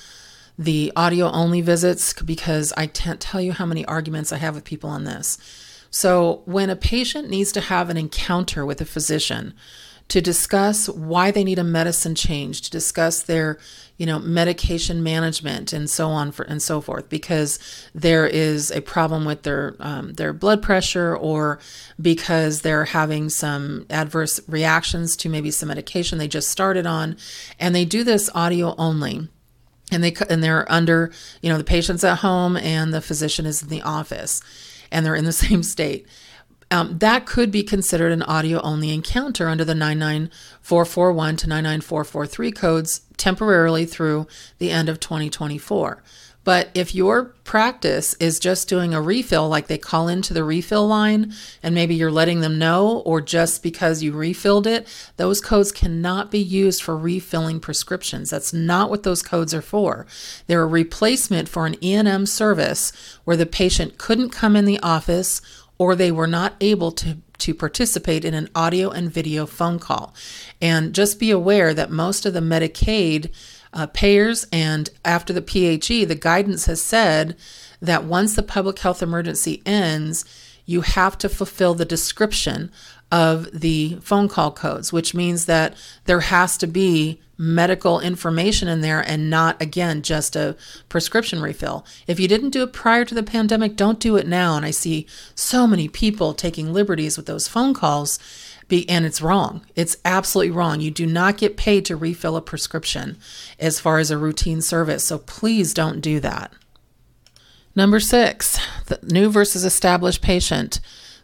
the 0.58 0.92
audio 0.96 1.30
only 1.32 1.62
visits 1.62 2.14
because 2.14 2.72
I 2.78 2.88
can't 2.88 3.20
tell 3.20 3.42
you 3.42 3.52
how 3.52 3.66
many 3.66 3.84
arguments 3.86 4.32
I 4.32 4.38
have 4.38 4.56
with 4.56 4.64
people 4.64 4.90
on 4.90 5.06
this. 5.06 5.38
So, 5.90 6.44
when 6.46 6.70
a 6.70 6.76
patient 6.76 7.30
needs 7.30 7.52
to 7.54 7.62
have 7.62 7.90
an 7.90 7.98
encounter 7.98 8.66
with 8.66 8.80
a 8.80 8.86
physician 8.86 9.54
to 10.08 10.22
discuss 10.22 10.88
why 10.88 11.32
they 11.32 11.44
need 11.44 11.60
a 11.60 11.64
medicine 11.64 12.16
change, 12.16 12.62
to 12.62 12.70
discuss 12.70 13.24
their, 13.24 13.58
you 14.01 14.08
know, 14.08 14.17
medication 14.17 15.03
management 15.03 15.74
and 15.74 15.88
so 15.88 16.10
on 16.10 16.31
for, 16.31 16.41
and 16.41 16.60
so 16.60 16.81
forth, 16.81 17.08
because 17.08 17.60
there 17.93 18.25
is 18.25 18.72
a 18.72 18.81
problem 18.81 19.25
with 19.25 19.43
their 19.43 19.75
um, 19.79 20.13
their 20.13 20.34
blood 20.34 20.60
pressure 20.63 21.15
or 21.15 21.60
because 22.01 22.62
they're 22.63 22.86
having 22.86 23.29
some 23.29 23.86
adverse 23.91 24.39
reactions 24.48 25.15
to 25.15 25.29
maybe 25.29 25.51
some 25.51 25.70
medication 25.70 26.17
they 26.17 26.27
just 26.27 26.50
started 26.50 26.88
on, 26.88 27.15
and 27.60 27.75
they 27.75 27.86
do 27.86 28.03
this 28.03 28.27
audio 28.34 28.74
only. 28.79 29.29
And 29.91 30.03
they 30.03 30.15
and 30.31 30.43
they're 30.43 30.65
under 30.72 31.12
you 31.43 31.51
know 31.51 31.60
the 31.60 31.63
patient's 31.63 32.03
at 32.03 32.17
home 32.17 32.58
and 32.58 32.91
the 32.91 33.01
physician 33.01 33.46
is 33.46 33.62
in 33.62 33.70
the 33.70 33.84
office. 33.84 34.41
And 34.91 35.05
they're 35.05 35.13
in 35.13 35.25
the 35.25 35.31
same 35.46 35.62
state. 35.62 36.08
Um, 36.72 37.00
that 37.00 37.25
could 37.25 37.51
be 37.51 37.63
considered 37.63 38.13
an 38.13 38.24
audio 38.24 38.62
only 38.62 38.94
encounter 38.94 39.50
under 39.50 39.66
the 39.66 39.75
99441 39.75 41.36
to 41.36 41.48
99443 41.48 42.51
codes 42.54 43.01
temporarily 43.18 43.86
through 43.86 44.25
the 44.58 44.72
end 44.72 44.88
of 44.88 45.00
2024. 45.00 46.01
But 46.44 46.70
if 46.74 46.96
your 46.96 47.25
practice 47.44 48.16
is 48.16 48.40
just 48.40 48.68
doing 48.68 48.94
a 48.94 49.01
refill, 49.01 49.48
like 49.48 49.68
they 49.68 49.77
call 49.77 50.07
into 50.07 50.34
the 50.34 50.44
refill 50.44 50.88
line 50.88 51.34
and 51.62 51.75
maybe 51.75 51.94
you're 51.94 52.12
letting 52.12 52.42
them 52.42 52.57
know, 52.57 53.00
or 53.05 53.22
just 53.22 53.62
because 53.62 54.01
you 54.01 54.12
refilled 54.12 54.66
it, 54.66 54.88
those 55.18 55.40
codes 55.40 55.72
cannot 55.72 56.31
be 56.31 56.40
used 56.40 56.81
for 56.81 56.98
refilling 56.98 57.60
prescriptions. 57.60 58.31
That's 58.31 58.53
not 58.53 58.90
what 58.90 59.03
those 59.03 59.22
codes 59.22 59.53
are 59.53 59.62
for. 59.62 60.07
They're 60.48 60.64
a 60.64 60.68
replacement 60.68 61.48
for 61.48 61.68
an 61.68 61.75
E&M 61.84 62.25
service 62.25 62.92
where 63.24 63.38
the 63.38 63.46
patient 63.46 64.00
couldn't 64.00 64.31
come 64.31 64.55
in 64.55 64.66
the 64.66 64.79
office 64.79 65.42
or 65.81 65.96
they 65.96 66.11
were 66.11 66.27
not 66.27 66.53
able 66.61 66.91
to 66.91 67.17
to 67.39 67.55
participate 67.55 68.24
in 68.24 68.35
an 68.35 68.48
audio 68.53 68.91
and 68.91 69.11
video 69.11 69.48
phone 69.48 69.79
call. 69.79 70.13
And 70.61 70.94
just 70.94 71.20
be 71.20 71.31
aware 71.31 71.74
that 71.74 71.89
most 71.89 72.24
of 72.24 72.35
the 72.35 72.39
Medicaid 72.39 73.31
uh, 73.74 73.87
payers. 73.87 74.46
And 74.53 74.91
after 75.03 75.33
the 75.33 75.41
PHE, 75.41 76.05
the 76.05 76.13
guidance 76.13 76.67
has 76.67 76.83
said 76.83 77.35
that 77.81 78.03
once 78.03 78.35
the 78.35 78.44
public 78.44 78.77
health 78.77 79.01
emergency 79.01 79.63
ends, 79.65 80.24
you 80.67 80.81
have 80.81 81.17
to 81.17 81.27
fulfill 81.27 81.74
the 81.74 81.83
description 81.83 82.70
of 83.12 83.50
the 83.52 83.98
phone 84.02 84.28
call 84.28 84.52
codes, 84.52 84.94
which 84.94 85.14
means 85.14 85.46
that 85.46 85.76
there 86.06 86.22
has 86.22 86.58
to 86.58 86.68
be 86.68 87.20
medical 87.38 88.00
information 88.00 88.68
in 88.68 88.82
there 88.82 89.02
and 89.02 89.30
not, 89.30 89.60
again, 89.62 90.04
just 90.04 90.36
a 90.36 90.56
prescription 90.90 91.42
refill. 91.42 91.86
If 92.06 92.20
you 92.20 92.28
didn't 92.28 92.52
do 92.52 92.62
it 92.64 92.72
prior 92.72 93.04
to 93.04 93.16
the 93.16 93.24
pandemic, 93.24 93.76
don't 93.76 94.00
do 94.00 94.16
it 94.16 94.28
now. 94.28 94.56
And 94.56 94.66
I 94.66 94.72
see 94.72 95.08
so 95.34 95.66
many 95.66 95.88
people 95.88 96.34
taking 96.34 96.72
liberties 96.72 97.18
with 97.18 97.26
those 97.26 97.48
phone 97.48 97.74
calls 97.74 98.20
be, 98.68 98.88
and 98.88 99.06
it's 99.06 99.22
wrong. 99.22 99.66
It's 99.76 99.98
absolutely 100.06 100.52
wrong. 100.52 100.80
You 100.80 100.92
do 100.92 101.08
not 101.08 101.38
get 101.38 101.58
paid 101.58 101.84
to 101.86 101.96
refill 101.96 102.38
a 102.38 102.42
prescription 102.42 103.18
as 103.60 103.80
far 103.80 103.98
as 103.98 104.12
a 104.12 104.18
routine 104.18 104.62
service. 104.62 105.06
So 105.06 105.18
please 105.18 105.74
don't 105.74 106.00
do 106.00 106.20
that. 106.20 106.54
Number 107.76 108.00
six, 108.00 108.60
the 108.86 109.00
new 109.04 109.30
versus 109.30 109.66
established 109.66 110.22
patient. 110.22 110.80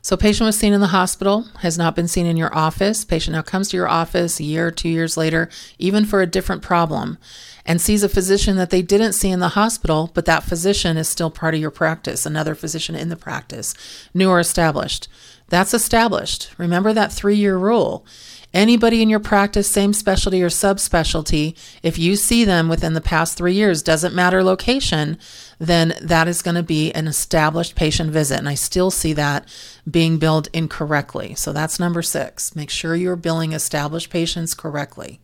So 0.07 0.15
patient 0.15 0.45
was 0.45 0.57
seen 0.57 0.71
in 0.71 0.79
the 0.79 0.87
hospital, 0.87 1.47
has 1.59 1.77
not 1.77 1.93
been 1.93 2.07
seen 2.07 2.25
in 2.25 2.37
your 2.37 2.55
office. 2.55 3.03
Patient 3.03 3.35
now 3.35 3.41
comes 3.41 3.67
to 3.67 3.75
your 3.75 3.89
office 3.89 4.39
a 4.39 4.45
year, 4.45 4.71
two 4.71 4.87
years 4.87 5.17
later, 5.17 5.49
even 5.79 6.05
for 6.05 6.21
a 6.21 6.25
different 6.25 6.61
problem, 6.61 7.17
and 7.65 7.81
sees 7.81 8.03
a 8.03 8.07
physician 8.07 8.55
that 8.55 8.69
they 8.69 8.81
didn't 8.81 9.11
see 9.11 9.29
in 9.29 9.41
the 9.41 9.49
hospital, 9.49 10.09
but 10.13 10.23
that 10.23 10.45
physician 10.45 10.95
is 10.95 11.09
still 11.09 11.29
part 11.29 11.55
of 11.55 11.59
your 11.59 11.71
practice, 11.71 12.25
another 12.25 12.55
physician 12.55 12.95
in 12.95 13.09
the 13.09 13.17
practice, 13.17 13.73
new 14.13 14.29
or 14.29 14.39
established. 14.39 15.09
That's 15.49 15.73
established. 15.73 16.51
Remember 16.57 16.93
that 16.93 17.11
three 17.11 17.35
year 17.35 17.57
rule. 17.57 18.05
Anybody 18.53 19.01
in 19.01 19.09
your 19.09 19.19
practice, 19.19 19.69
same 19.69 19.93
specialty 19.93 20.41
or 20.41 20.49
subspecialty, 20.49 21.55
if 21.83 21.97
you 21.97 22.15
see 22.15 22.45
them 22.45 22.69
within 22.69 22.93
the 22.93 23.01
past 23.01 23.37
three 23.37 23.53
years, 23.53 23.83
doesn't 23.83 24.15
matter 24.15 24.43
location, 24.43 25.17
then 25.59 25.93
that 26.01 26.27
is 26.27 26.41
going 26.41 26.55
to 26.55 26.63
be 26.63 26.91
an 26.93 27.07
established 27.07 27.75
patient 27.75 28.09
visit. 28.11 28.39
And 28.39 28.47
I 28.47 28.55
still 28.55 28.89
see 28.89 29.13
that 29.13 29.47
being 29.89 30.17
billed 30.17 30.47
incorrectly. 30.53 31.35
So 31.35 31.51
that's 31.51 31.79
number 31.79 32.01
six. 32.01 32.55
Make 32.55 32.69
sure 32.69 32.95
you're 32.95 33.15
billing 33.15 33.51
established 33.51 34.09
patients 34.09 34.53
correctly. 34.53 35.19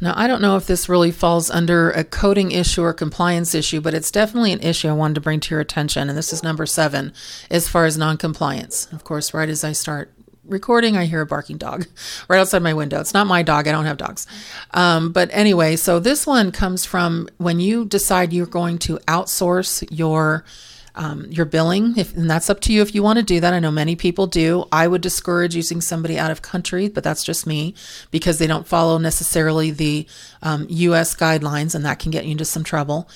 Now, 0.00 0.14
I 0.16 0.26
don't 0.26 0.42
know 0.42 0.56
if 0.56 0.66
this 0.66 0.88
really 0.88 1.12
falls 1.12 1.48
under 1.48 1.92
a 1.92 2.02
coding 2.02 2.50
issue 2.50 2.82
or 2.82 2.92
compliance 2.92 3.54
issue, 3.54 3.80
but 3.80 3.94
it's 3.94 4.10
definitely 4.10 4.50
an 4.50 4.60
issue 4.60 4.88
I 4.88 4.92
wanted 4.92 5.14
to 5.14 5.20
bring 5.20 5.38
to 5.38 5.54
your 5.54 5.60
attention. 5.60 6.08
And 6.08 6.18
this 6.18 6.32
is 6.32 6.42
number 6.42 6.66
seven 6.66 7.12
as 7.50 7.68
far 7.68 7.84
as 7.84 7.96
noncompliance. 7.96 8.92
Of 8.92 9.04
course, 9.04 9.32
right 9.32 9.48
as 9.48 9.62
I 9.62 9.70
start 9.70 10.12
recording, 10.44 10.96
I 10.96 11.04
hear 11.04 11.20
a 11.20 11.26
barking 11.26 11.56
dog 11.56 11.86
right 12.28 12.38
outside 12.38 12.62
my 12.62 12.74
window. 12.74 13.00
It's 13.00 13.14
not 13.14 13.26
my 13.26 13.42
dog, 13.42 13.68
I 13.68 13.72
don't 13.72 13.86
have 13.86 13.96
dogs. 13.96 14.26
Um, 14.72 15.12
but 15.12 15.30
anyway, 15.32 15.76
so 15.76 15.98
this 15.98 16.26
one 16.26 16.52
comes 16.52 16.84
from 16.84 17.28
when 17.38 17.60
you 17.60 17.84
decide 17.84 18.32
you're 18.32 18.46
going 18.46 18.78
to 18.80 18.98
outsource 19.08 19.86
your 19.90 20.44
um, 20.94 21.24
your 21.30 21.46
billing, 21.46 21.96
if, 21.96 22.14
and 22.14 22.28
that's 22.28 22.50
up 22.50 22.60
to 22.60 22.72
you 22.72 22.82
if 22.82 22.94
you 22.94 23.02
want 23.02 23.18
to 23.18 23.22
do 23.22 23.40
that. 23.40 23.54
I 23.54 23.60
know 23.60 23.70
many 23.70 23.96
people 23.96 24.26
do. 24.26 24.66
I 24.70 24.86
would 24.86 25.00
discourage 25.00 25.56
using 25.56 25.80
somebody 25.80 26.18
out 26.18 26.30
of 26.30 26.42
country, 26.42 26.88
but 26.88 27.02
that's 27.02 27.24
just 27.24 27.46
me 27.46 27.74
because 28.10 28.38
they 28.38 28.46
don't 28.46 28.66
follow 28.66 28.98
necessarily 28.98 29.70
the 29.70 30.06
um, 30.42 30.66
US 30.68 31.16
guidelines, 31.16 31.74
and 31.74 31.84
that 31.86 31.98
can 31.98 32.10
get 32.10 32.26
you 32.26 32.32
into 32.32 32.44
some 32.44 32.62
trouble. 32.62 33.08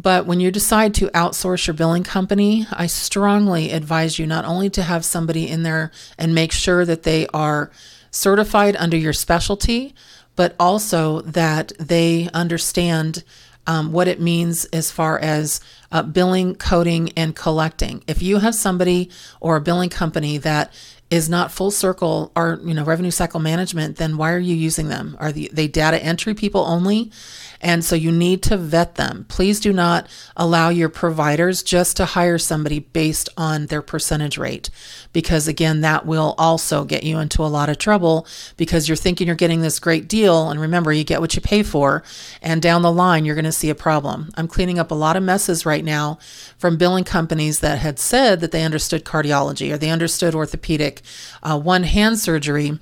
But 0.00 0.26
when 0.26 0.38
you 0.38 0.52
decide 0.52 0.94
to 0.94 1.08
outsource 1.08 1.66
your 1.66 1.74
billing 1.74 2.04
company, 2.04 2.68
I 2.70 2.86
strongly 2.86 3.72
advise 3.72 4.16
you 4.16 4.28
not 4.28 4.44
only 4.44 4.70
to 4.70 4.82
have 4.84 5.04
somebody 5.04 5.48
in 5.48 5.64
there 5.64 5.90
and 6.16 6.32
make 6.32 6.52
sure 6.52 6.84
that 6.84 7.02
they 7.02 7.26
are 7.34 7.72
certified 8.12 8.76
under 8.76 8.96
your 8.96 9.12
specialty, 9.12 9.96
but 10.36 10.54
also 10.60 11.22
that 11.22 11.72
they 11.80 12.28
understand 12.32 13.24
um, 13.66 13.90
what 13.90 14.06
it 14.06 14.20
means 14.20 14.66
as 14.66 14.92
far 14.92 15.18
as 15.18 15.60
uh, 15.90 16.04
billing, 16.04 16.54
coding, 16.54 17.10
and 17.16 17.34
collecting. 17.34 18.04
If 18.06 18.22
you 18.22 18.38
have 18.38 18.54
somebody 18.54 19.10
or 19.40 19.56
a 19.56 19.60
billing 19.60 19.90
company 19.90 20.38
that 20.38 20.72
is 21.10 21.28
not 21.28 21.50
full 21.50 21.70
circle 21.72 22.30
or 22.36 22.60
you 22.62 22.74
know 22.74 22.84
revenue 22.84 23.10
cycle 23.10 23.40
management 23.40 23.96
then 23.96 24.18
why 24.18 24.30
are 24.30 24.38
you 24.38 24.54
using 24.54 24.88
them 24.88 25.16
are 25.18 25.32
they 25.32 25.66
data 25.66 26.02
entry 26.02 26.34
people 26.34 26.60
only 26.60 27.10
And 27.60 27.84
so 27.84 27.96
you 27.96 28.12
need 28.12 28.42
to 28.44 28.56
vet 28.56 28.94
them. 28.94 29.26
Please 29.28 29.58
do 29.60 29.72
not 29.72 30.06
allow 30.36 30.68
your 30.68 30.88
providers 30.88 31.62
just 31.62 31.96
to 31.96 32.04
hire 32.04 32.38
somebody 32.38 32.78
based 32.78 33.28
on 33.36 33.66
their 33.66 33.82
percentage 33.82 34.38
rate, 34.38 34.70
because 35.12 35.48
again, 35.48 35.80
that 35.80 36.06
will 36.06 36.34
also 36.38 36.84
get 36.84 37.02
you 37.02 37.18
into 37.18 37.42
a 37.42 37.46
lot 37.46 37.68
of 37.68 37.78
trouble 37.78 38.26
because 38.56 38.88
you're 38.88 38.96
thinking 38.96 39.26
you're 39.26 39.36
getting 39.36 39.60
this 39.60 39.78
great 39.78 40.08
deal. 40.08 40.50
And 40.50 40.60
remember, 40.60 40.92
you 40.92 41.04
get 41.04 41.20
what 41.20 41.34
you 41.34 41.40
pay 41.40 41.62
for. 41.62 42.04
And 42.42 42.62
down 42.62 42.82
the 42.82 42.92
line, 42.92 43.24
you're 43.24 43.34
going 43.34 43.44
to 43.44 43.52
see 43.52 43.70
a 43.70 43.74
problem. 43.74 44.30
I'm 44.36 44.48
cleaning 44.48 44.78
up 44.78 44.90
a 44.90 44.94
lot 44.94 45.16
of 45.16 45.22
messes 45.22 45.66
right 45.66 45.84
now 45.84 46.18
from 46.58 46.76
billing 46.76 47.04
companies 47.04 47.60
that 47.60 47.78
had 47.78 47.98
said 47.98 48.40
that 48.40 48.52
they 48.52 48.64
understood 48.64 49.04
cardiology 49.04 49.72
or 49.72 49.78
they 49.78 49.90
understood 49.90 50.34
orthopedic. 50.34 51.02
Uh, 51.42 51.58
one 51.58 51.82
hand 51.82 52.18
surgery 52.18 52.78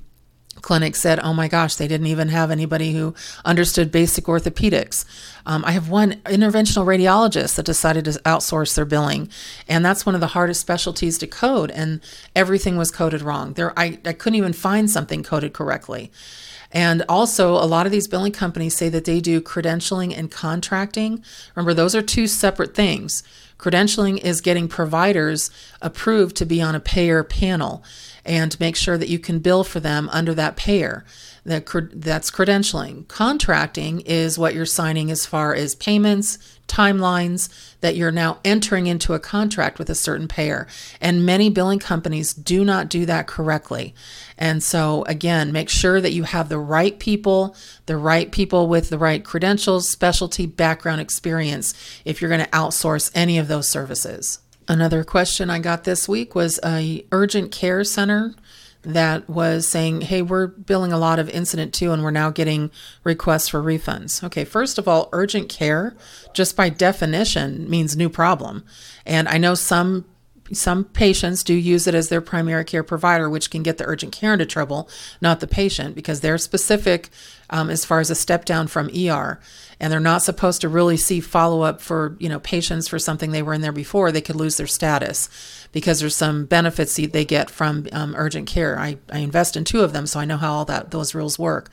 clinic 0.61 0.95
said, 0.95 1.19
Oh 1.19 1.33
my 1.33 1.47
gosh, 1.47 1.75
they 1.75 1.87
didn't 1.87 2.07
even 2.07 2.29
have 2.29 2.51
anybody 2.51 2.93
who 2.93 3.13
understood 3.45 3.91
basic 3.91 4.25
orthopedics. 4.25 5.05
Um, 5.45 5.63
I 5.65 5.71
have 5.71 5.89
one 5.89 6.13
interventional 6.25 6.85
radiologist 6.85 7.55
that 7.55 7.65
decided 7.65 8.05
to 8.05 8.11
outsource 8.25 8.75
their 8.75 8.85
billing, 8.85 9.29
and 9.67 9.85
that's 9.85 10.05
one 10.05 10.15
of 10.15 10.21
the 10.21 10.27
hardest 10.27 10.61
specialties 10.61 11.17
to 11.19 11.27
code, 11.27 11.71
and 11.71 12.01
everything 12.35 12.77
was 12.77 12.91
coded 12.91 13.21
wrong. 13.21 13.53
There, 13.53 13.77
I, 13.79 13.99
I 14.05 14.13
couldn't 14.13 14.35
even 14.35 14.53
find 14.53 14.89
something 14.89 15.23
coded 15.23 15.53
correctly. 15.53 16.11
And 16.71 17.03
also, 17.07 17.51
a 17.51 17.65
lot 17.65 17.85
of 17.85 17.93
these 17.93 18.07
billing 18.07 18.33
companies 18.33 18.75
say 18.75 18.89
that 18.89 19.05
they 19.05 19.21
do 19.21 19.39
credentialing 19.39 20.17
and 20.17 20.29
contracting. 20.29 21.23
Remember, 21.55 21.73
those 21.73 21.95
are 21.95 22.01
two 22.01 22.27
separate 22.27 22.75
things. 22.75 23.23
Credentialing 23.57 24.19
is 24.19 24.41
getting 24.41 24.67
providers 24.67 25.49
approved 25.81 26.35
to 26.35 26.45
be 26.45 26.61
on 26.61 26.75
a 26.75 26.79
payer 26.79 27.23
panel 27.23 27.83
and 28.27 28.59
make 28.59 28.75
sure 28.75 28.97
that 28.97 29.09
you 29.09 29.17
can 29.17 29.39
bill 29.39 29.63
for 29.63 29.79
them 29.79 30.09
under 30.11 30.33
that 30.35 30.57
payer. 30.57 31.05
That 31.45 31.65
that's 31.93 32.29
credentialing. 32.29 33.07
Contracting 33.07 34.01
is 34.01 34.37
what 34.37 34.53
you're 34.53 34.65
signing 34.65 35.09
as 35.09 35.25
far 35.25 35.55
as 35.55 35.75
payments, 35.75 36.37
timelines 36.67 37.47
that 37.79 37.95
you're 37.95 38.11
now 38.11 38.39
entering 38.43 38.87
into 38.87 39.13
a 39.13 39.19
contract 39.19 39.79
with 39.79 39.89
a 39.89 39.95
certain 39.95 40.27
payer. 40.27 40.67
And 40.99 41.25
many 41.25 41.49
billing 41.49 41.79
companies 41.79 42.33
do 42.33 42.65
not 42.65 42.89
do 42.89 43.05
that 43.05 43.27
correctly. 43.27 43.95
And 44.37 44.61
so 44.61 45.05
again, 45.05 45.53
make 45.53 45.69
sure 45.69 46.01
that 46.01 46.11
you 46.11 46.23
have 46.23 46.49
the 46.49 46.59
right 46.59 46.99
people, 46.99 47.55
the 47.85 47.95
right 47.95 48.29
people 48.29 48.67
with 48.67 48.89
the 48.89 48.97
right 48.97 49.23
credentials, 49.23 49.87
specialty, 49.87 50.45
background, 50.47 50.99
experience 50.99 51.73
if 52.03 52.21
you're 52.21 52.29
going 52.29 52.43
to 52.43 52.51
outsource 52.51 53.09
any 53.15 53.37
of 53.37 53.47
those 53.47 53.69
services. 53.69 54.39
Another 54.67 55.03
question 55.03 55.49
I 55.49 55.59
got 55.59 55.85
this 55.85 56.09
week 56.09 56.35
was 56.35 56.59
a 56.63 57.05
urgent 57.11 57.51
care 57.51 57.83
center 57.83 58.33
that 58.81 59.29
was 59.29 59.67
saying, 59.67 60.01
"Hey, 60.01 60.21
we're 60.21 60.47
billing 60.47 60.91
a 60.91 60.97
lot 60.97 61.19
of 61.19 61.29
incident 61.29 61.73
to 61.75 61.91
and 61.91 62.03
we're 62.03 62.11
now 62.11 62.29
getting 62.29 62.71
requests 63.03 63.47
for 63.47 63.61
refunds." 63.61 64.23
Okay, 64.23 64.43
first 64.45 64.77
of 64.77 64.87
all, 64.87 65.09
urgent 65.13 65.49
care 65.49 65.95
just 66.33 66.55
by 66.55 66.69
definition 66.69 67.69
means 67.69 67.95
new 67.95 68.09
problem. 68.09 68.63
And 69.05 69.27
I 69.27 69.37
know 69.37 69.55
some 69.55 70.05
some 70.53 70.85
patients 70.85 71.43
do 71.43 71.53
use 71.53 71.87
it 71.87 71.95
as 71.95 72.09
their 72.09 72.21
primary 72.21 72.63
care 72.63 72.83
provider, 72.83 73.29
which 73.29 73.49
can 73.49 73.63
get 73.63 73.77
the 73.77 73.85
urgent 73.85 74.11
care 74.11 74.33
into 74.33 74.45
trouble, 74.45 74.89
not 75.21 75.39
the 75.39 75.47
patient, 75.47 75.95
because 75.95 76.21
they're 76.21 76.37
specific 76.37 77.09
um, 77.49 77.69
as 77.69 77.85
far 77.85 77.99
as 77.99 78.09
a 78.09 78.15
step 78.15 78.45
down 78.45 78.67
from 78.67 78.89
ER, 78.89 79.39
and 79.79 79.91
they're 79.91 79.99
not 79.99 80.21
supposed 80.21 80.61
to 80.61 80.69
really 80.69 80.97
see 80.97 81.19
follow 81.19 81.61
up 81.61 81.81
for 81.81 82.15
you 82.19 82.29
know 82.29 82.39
patients 82.39 82.87
for 82.87 82.99
something 82.99 83.31
they 83.31 83.41
were 83.41 83.53
in 83.53 83.61
there 83.61 83.71
before. 83.71 84.11
They 84.11 84.21
could 84.21 84.35
lose 84.35 84.57
their 84.57 84.67
status 84.67 85.29
because 85.71 85.99
there's 85.99 86.15
some 86.15 86.45
benefits 86.45 86.95
they 86.95 87.25
get 87.25 87.49
from 87.49 87.87
um, 87.91 88.15
urgent 88.17 88.47
care. 88.47 88.77
I, 88.79 88.97
I 89.11 89.19
invest 89.19 89.55
in 89.55 89.63
two 89.63 89.81
of 89.81 89.93
them, 89.93 90.07
so 90.07 90.19
I 90.19 90.25
know 90.25 90.37
how 90.37 90.53
all 90.53 90.65
that 90.65 90.91
those 90.91 91.15
rules 91.15 91.39
work. 91.39 91.69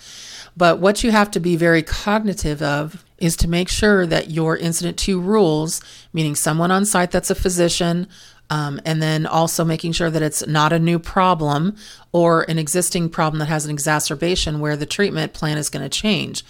But 0.56 0.78
what 0.78 1.02
you 1.02 1.10
have 1.10 1.30
to 1.32 1.40
be 1.40 1.56
very 1.56 1.82
cognitive 1.82 2.62
of 2.62 3.04
is 3.18 3.36
to 3.36 3.48
make 3.48 3.68
sure 3.68 4.06
that 4.06 4.30
your 4.30 4.56
incident 4.56 4.98
to 4.98 5.20
rules, 5.20 5.80
meaning 6.12 6.34
someone 6.34 6.70
on 6.70 6.84
site 6.84 7.10
that's 7.10 7.30
a 7.30 7.34
physician, 7.34 8.06
um, 8.50 8.80
and 8.84 9.02
then 9.02 9.26
also 9.26 9.64
making 9.64 9.92
sure 9.92 10.10
that 10.10 10.22
it's 10.22 10.46
not 10.46 10.72
a 10.72 10.78
new 10.78 10.98
problem 10.98 11.76
or 12.12 12.42
an 12.48 12.58
existing 12.58 13.08
problem 13.08 13.38
that 13.38 13.46
has 13.46 13.64
an 13.64 13.70
exacerbation 13.70 14.60
where 14.60 14.76
the 14.76 14.86
treatment 14.86 15.32
plan 15.32 15.58
is 15.58 15.70
going 15.70 15.82
to 15.82 15.88
change. 15.88 16.44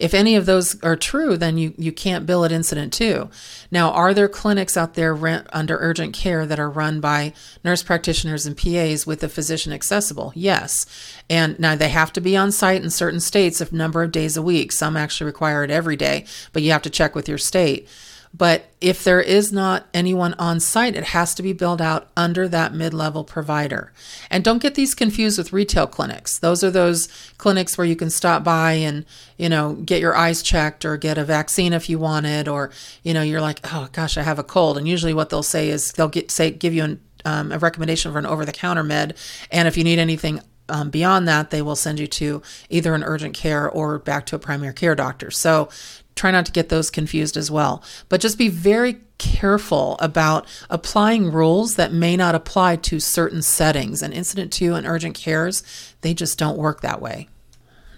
If 0.00 0.14
any 0.14 0.34
of 0.34 0.46
those 0.46 0.82
are 0.82 0.96
true, 0.96 1.36
then 1.36 1.58
you, 1.58 1.74
you 1.76 1.92
can't 1.92 2.24
bill 2.24 2.46
at 2.46 2.52
incident 2.52 2.90
to. 2.94 3.28
Now, 3.70 3.90
are 3.90 4.14
there 4.14 4.28
clinics 4.28 4.74
out 4.74 4.94
there 4.94 5.14
rent, 5.14 5.46
under 5.52 5.76
urgent 5.78 6.14
care 6.14 6.46
that 6.46 6.58
are 6.58 6.70
run 6.70 7.00
by 7.00 7.34
nurse 7.62 7.82
practitioners 7.82 8.46
and 8.46 8.56
PAs 8.56 9.06
with 9.06 9.22
a 9.22 9.28
physician 9.28 9.74
accessible? 9.74 10.32
Yes. 10.34 10.86
And 11.28 11.60
now 11.60 11.76
they 11.76 11.90
have 11.90 12.14
to 12.14 12.20
be 12.22 12.34
on 12.34 12.50
site 12.50 12.82
in 12.82 12.88
certain 12.88 13.20
states 13.20 13.60
a 13.60 13.74
number 13.74 14.02
of 14.02 14.10
days 14.10 14.38
a 14.38 14.42
week. 14.42 14.72
Some 14.72 14.96
actually 14.96 15.26
require 15.26 15.64
it 15.64 15.70
every 15.70 15.96
day, 15.96 16.24
but 16.54 16.62
you 16.62 16.72
have 16.72 16.82
to 16.82 16.90
check 16.90 17.14
with 17.14 17.28
your 17.28 17.38
state. 17.38 17.86
But 18.32 18.70
if 18.80 19.02
there 19.02 19.20
is 19.20 19.52
not 19.52 19.88
anyone 19.92 20.34
on 20.34 20.60
site, 20.60 20.94
it 20.94 21.04
has 21.04 21.34
to 21.34 21.42
be 21.42 21.52
billed 21.52 21.82
out 21.82 22.08
under 22.16 22.46
that 22.48 22.72
mid 22.72 22.94
level 22.94 23.24
provider. 23.24 23.92
And 24.30 24.44
don't 24.44 24.62
get 24.62 24.76
these 24.76 24.94
confused 24.94 25.36
with 25.36 25.52
retail 25.52 25.88
clinics. 25.88 26.38
Those 26.38 26.62
are 26.62 26.70
those 26.70 27.08
clinics 27.38 27.76
where 27.76 27.86
you 27.86 27.96
can 27.96 28.08
stop 28.08 28.44
by 28.44 28.72
and, 28.74 29.04
you 29.36 29.48
know, 29.48 29.74
get 29.74 30.00
your 30.00 30.14
eyes 30.14 30.42
checked 30.42 30.84
or 30.84 30.96
get 30.96 31.18
a 31.18 31.24
vaccine 31.24 31.72
if 31.72 31.90
you 31.90 31.98
want 31.98 32.26
it, 32.26 32.46
or, 32.46 32.70
you 33.02 33.12
know, 33.12 33.22
you're 33.22 33.40
like, 33.40 33.60
oh 33.72 33.88
gosh, 33.92 34.16
I 34.16 34.22
have 34.22 34.38
a 34.38 34.44
cold. 34.44 34.78
And 34.78 34.86
usually 34.86 35.12
what 35.12 35.30
they'll 35.30 35.42
say 35.42 35.68
is 35.68 35.92
they'll 35.92 36.08
get, 36.08 36.30
say, 36.30 36.52
give 36.52 36.72
you 36.72 36.84
an, 36.84 37.00
um, 37.24 37.50
a 37.50 37.58
recommendation 37.58 38.12
for 38.12 38.18
an 38.20 38.26
over 38.26 38.44
the 38.44 38.52
counter 38.52 38.84
med. 38.84 39.16
And 39.50 39.66
if 39.66 39.76
you 39.76 39.82
need 39.82 39.98
anything 39.98 40.40
um, 40.68 40.88
beyond 40.88 41.26
that, 41.26 41.50
they 41.50 41.62
will 41.62 41.76
send 41.76 41.98
you 41.98 42.06
to 42.06 42.42
either 42.68 42.94
an 42.94 43.02
urgent 43.02 43.34
care 43.34 43.68
or 43.68 43.98
back 43.98 44.24
to 44.26 44.36
a 44.36 44.38
primary 44.38 44.72
care 44.72 44.94
doctor. 44.94 45.30
So 45.30 45.68
try 46.14 46.30
not 46.30 46.46
to 46.46 46.52
get 46.52 46.68
those 46.68 46.90
confused 46.90 47.36
as 47.36 47.50
well. 47.50 47.82
But 48.08 48.20
just 48.20 48.38
be 48.38 48.48
very 48.48 49.00
careful 49.18 49.96
about 50.00 50.46
applying 50.70 51.30
rules 51.30 51.76
that 51.76 51.92
may 51.92 52.16
not 52.16 52.34
apply 52.34 52.76
to 52.76 53.00
certain 53.00 53.42
settings. 53.42 54.02
And 54.02 54.14
incident 54.14 54.52
to 54.54 54.74
and 54.74 54.86
urgent 54.86 55.14
cares, 55.14 55.62
they 56.00 56.14
just 56.14 56.38
don't 56.38 56.58
work 56.58 56.80
that 56.80 57.02
way. 57.02 57.28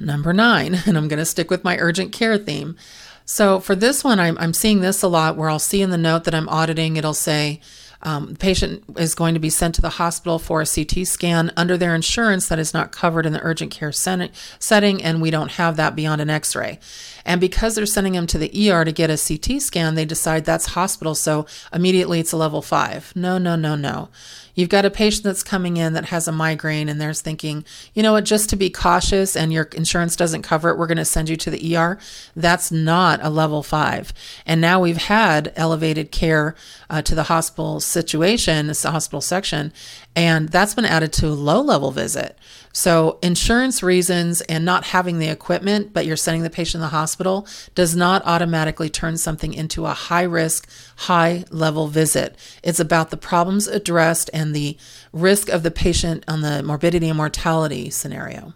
Number 0.00 0.32
nine, 0.32 0.74
and 0.86 0.96
I'm 0.96 1.08
going 1.08 1.18
to 1.18 1.24
stick 1.24 1.50
with 1.50 1.64
my 1.64 1.78
urgent 1.78 2.12
care 2.12 2.38
theme. 2.38 2.76
So 3.24 3.60
for 3.60 3.74
this 3.74 4.02
one, 4.02 4.18
I'm, 4.18 4.36
I'm 4.38 4.52
seeing 4.52 4.80
this 4.80 5.02
a 5.02 5.08
lot 5.08 5.36
where 5.36 5.48
I'll 5.48 5.60
see 5.60 5.80
in 5.80 5.90
the 5.90 5.98
note 5.98 6.24
that 6.24 6.34
I'm 6.34 6.48
auditing, 6.48 6.96
it'll 6.96 7.14
say, 7.14 7.60
um, 8.04 8.32
the 8.32 8.38
patient 8.38 8.82
is 8.96 9.14
going 9.14 9.34
to 9.34 9.40
be 9.40 9.50
sent 9.50 9.76
to 9.76 9.80
the 9.80 9.90
hospital 9.90 10.38
for 10.38 10.60
a 10.60 10.66
CT 10.66 11.06
scan 11.06 11.52
under 11.56 11.76
their 11.76 11.94
insurance 11.94 12.48
that 12.48 12.58
is 12.58 12.74
not 12.74 12.90
covered 12.90 13.26
in 13.26 13.32
the 13.32 13.40
urgent 13.42 13.70
care 13.70 13.92
setting, 13.92 15.02
and 15.04 15.22
we 15.22 15.30
don't 15.30 15.52
have 15.52 15.76
that 15.76 15.94
beyond 15.94 16.20
an 16.20 16.28
x 16.28 16.56
ray. 16.56 16.80
And 17.24 17.40
because 17.40 17.74
they're 17.74 17.86
sending 17.86 18.14
them 18.14 18.26
to 18.28 18.38
the 18.38 18.70
ER 18.70 18.84
to 18.84 18.92
get 18.92 19.10
a 19.10 19.16
CT 19.16 19.60
scan, 19.62 19.94
they 19.94 20.04
decide 20.04 20.44
that's 20.44 20.66
hospital, 20.66 21.14
so 21.14 21.46
immediately 21.72 22.20
it's 22.20 22.32
a 22.32 22.36
level 22.36 22.62
five. 22.62 23.12
No, 23.14 23.38
no, 23.38 23.56
no, 23.56 23.76
no. 23.76 24.08
You've 24.54 24.68
got 24.68 24.84
a 24.84 24.90
patient 24.90 25.24
that's 25.24 25.42
coming 25.42 25.78
in 25.78 25.94
that 25.94 26.06
has 26.06 26.28
a 26.28 26.32
migraine 26.32 26.88
and 26.88 27.00
they're 27.00 27.14
thinking, 27.14 27.64
you 27.94 28.02
know 28.02 28.12
what, 28.12 28.24
just 28.24 28.50
to 28.50 28.56
be 28.56 28.68
cautious 28.68 29.34
and 29.34 29.52
your 29.52 29.64
insurance 29.74 30.14
doesn't 30.14 30.42
cover 30.42 30.68
it, 30.68 30.76
we're 30.76 30.86
going 30.86 30.98
to 30.98 31.04
send 31.04 31.28
you 31.28 31.36
to 31.36 31.50
the 31.50 31.76
ER. 31.76 31.98
That's 32.36 32.70
not 32.70 33.20
a 33.22 33.30
level 33.30 33.62
five. 33.62 34.12
And 34.44 34.60
now 34.60 34.80
we've 34.80 34.96
had 34.98 35.52
elevated 35.56 36.10
care 36.10 36.54
uh, 36.90 37.00
to 37.02 37.14
the 37.14 37.24
hospital 37.24 37.80
situation, 37.80 38.66
the 38.66 38.90
hospital 38.90 39.22
section, 39.22 39.72
and 40.14 40.48
that's 40.50 40.74
been 40.74 40.84
added 40.84 41.12
to 41.14 41.28
a 41.28 41.30
low 41.30 41.60
level 41.60 41.90
visit. 41.90 42.38
So, 42.74 43.18
insurance 43.22 43.82
reasons 43.82 44.40
and 44.42 44.64
not 44.64 44.84
having 44.84 45.18
the 45.18 45.28
equipment, 45.28 45.92
but 45.92 46.06
you're 46.06 46.16
sending 46.16 46.42
the 46.42 46.50
patient 46.50 46.80
to 46.80 46.86
the 46.86 46.88
hospital, 46.88 47.46
does 47.74 47.94
not 47.94 48.22
automatically 48.24 48.88
turn 48.88 49.16
something 49.18 49.52
into 49.52 49.84
a 49.86 49.92
high 49.92 50.22
risk, 50.22 50.68
high 50.96 51.44
level 51.50 51.88
visit. 51.88 52.36
It's 52.62 52.80
about 52.80 53.10
the 53.10 53.16
problems 53.16 53.66
addressed 53.66 54.30
and 54.32 54.54
the 54.54 54.76
risk 55.12 55.48
of 55.48 55.62
the 55.62 55.70
patient 55.70 56.24
on 56.28 56.40
the 56.40 56.62
morbidity 56.62 57.08
and 57.08 57.16
mortality 57.16 57.90
scenario. 57.90 58.54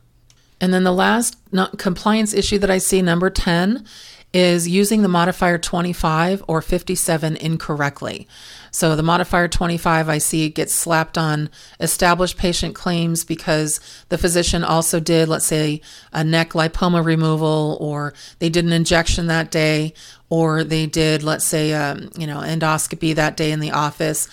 And 0.61 0.73
then 0.73 0.85
the 0.85 0.93
last 0.93 1.37
compliance 1.77 2.33
issue 2.33 2.59
that 2.59 2.71
I 2.71 2.79
see, 2.79 3.03
number 3.03 3.29
10, 3.29 3.85
is 4.37 4.69
using 4.69 5.01
the 5.01 5.09
modifier 5.09 5.57
25 5.57 6.45
or 6.47 6.61
57 6.61 7.37
incorrectly. 7.39 8.29
So 8.71 8.95
the 8.95 9.03
modifier 9.03 9.49
25 9.49 10.11
I 10.11 10.19
see 10.19 10.51
gets 10.51 10.75
slapped 10.75 11.17
on 11.17 11.49
established 11.81 12.37
patient 12.37 12.75
claims 12.75 13.25
because 13.25 13.81
the 14.11 14.19
physician 14.19 14.63
also 14.63 15.01
did, 15.01 15.31
let's 15.31 15.47
say, 15.47 15.81
a 16.13 16.23
neck 16.23 16.51
lipoma 16.51 17.03
removal, 17.03 17.79
or 17.81 18.13
they 18.39 18.51
did 18.51 18.67
an 18.67 18.75
injection 18.75 19.27
that 19.29 19.51
day, 19.51 19.95
or 20.29 20.65
they 20.65 20.85
did, 20.85 21.23
let's 21.23 21.47
say, 21.47 21.73
um, 21.73 22.11
you 22.19 22.27
know, 22.27 22.41
endoscopy 22.41 23.15
that 23.15 23.39
day 23.39 23.53
in 23.53 23.61
the 23.61 23.71
office. 23.71 24.29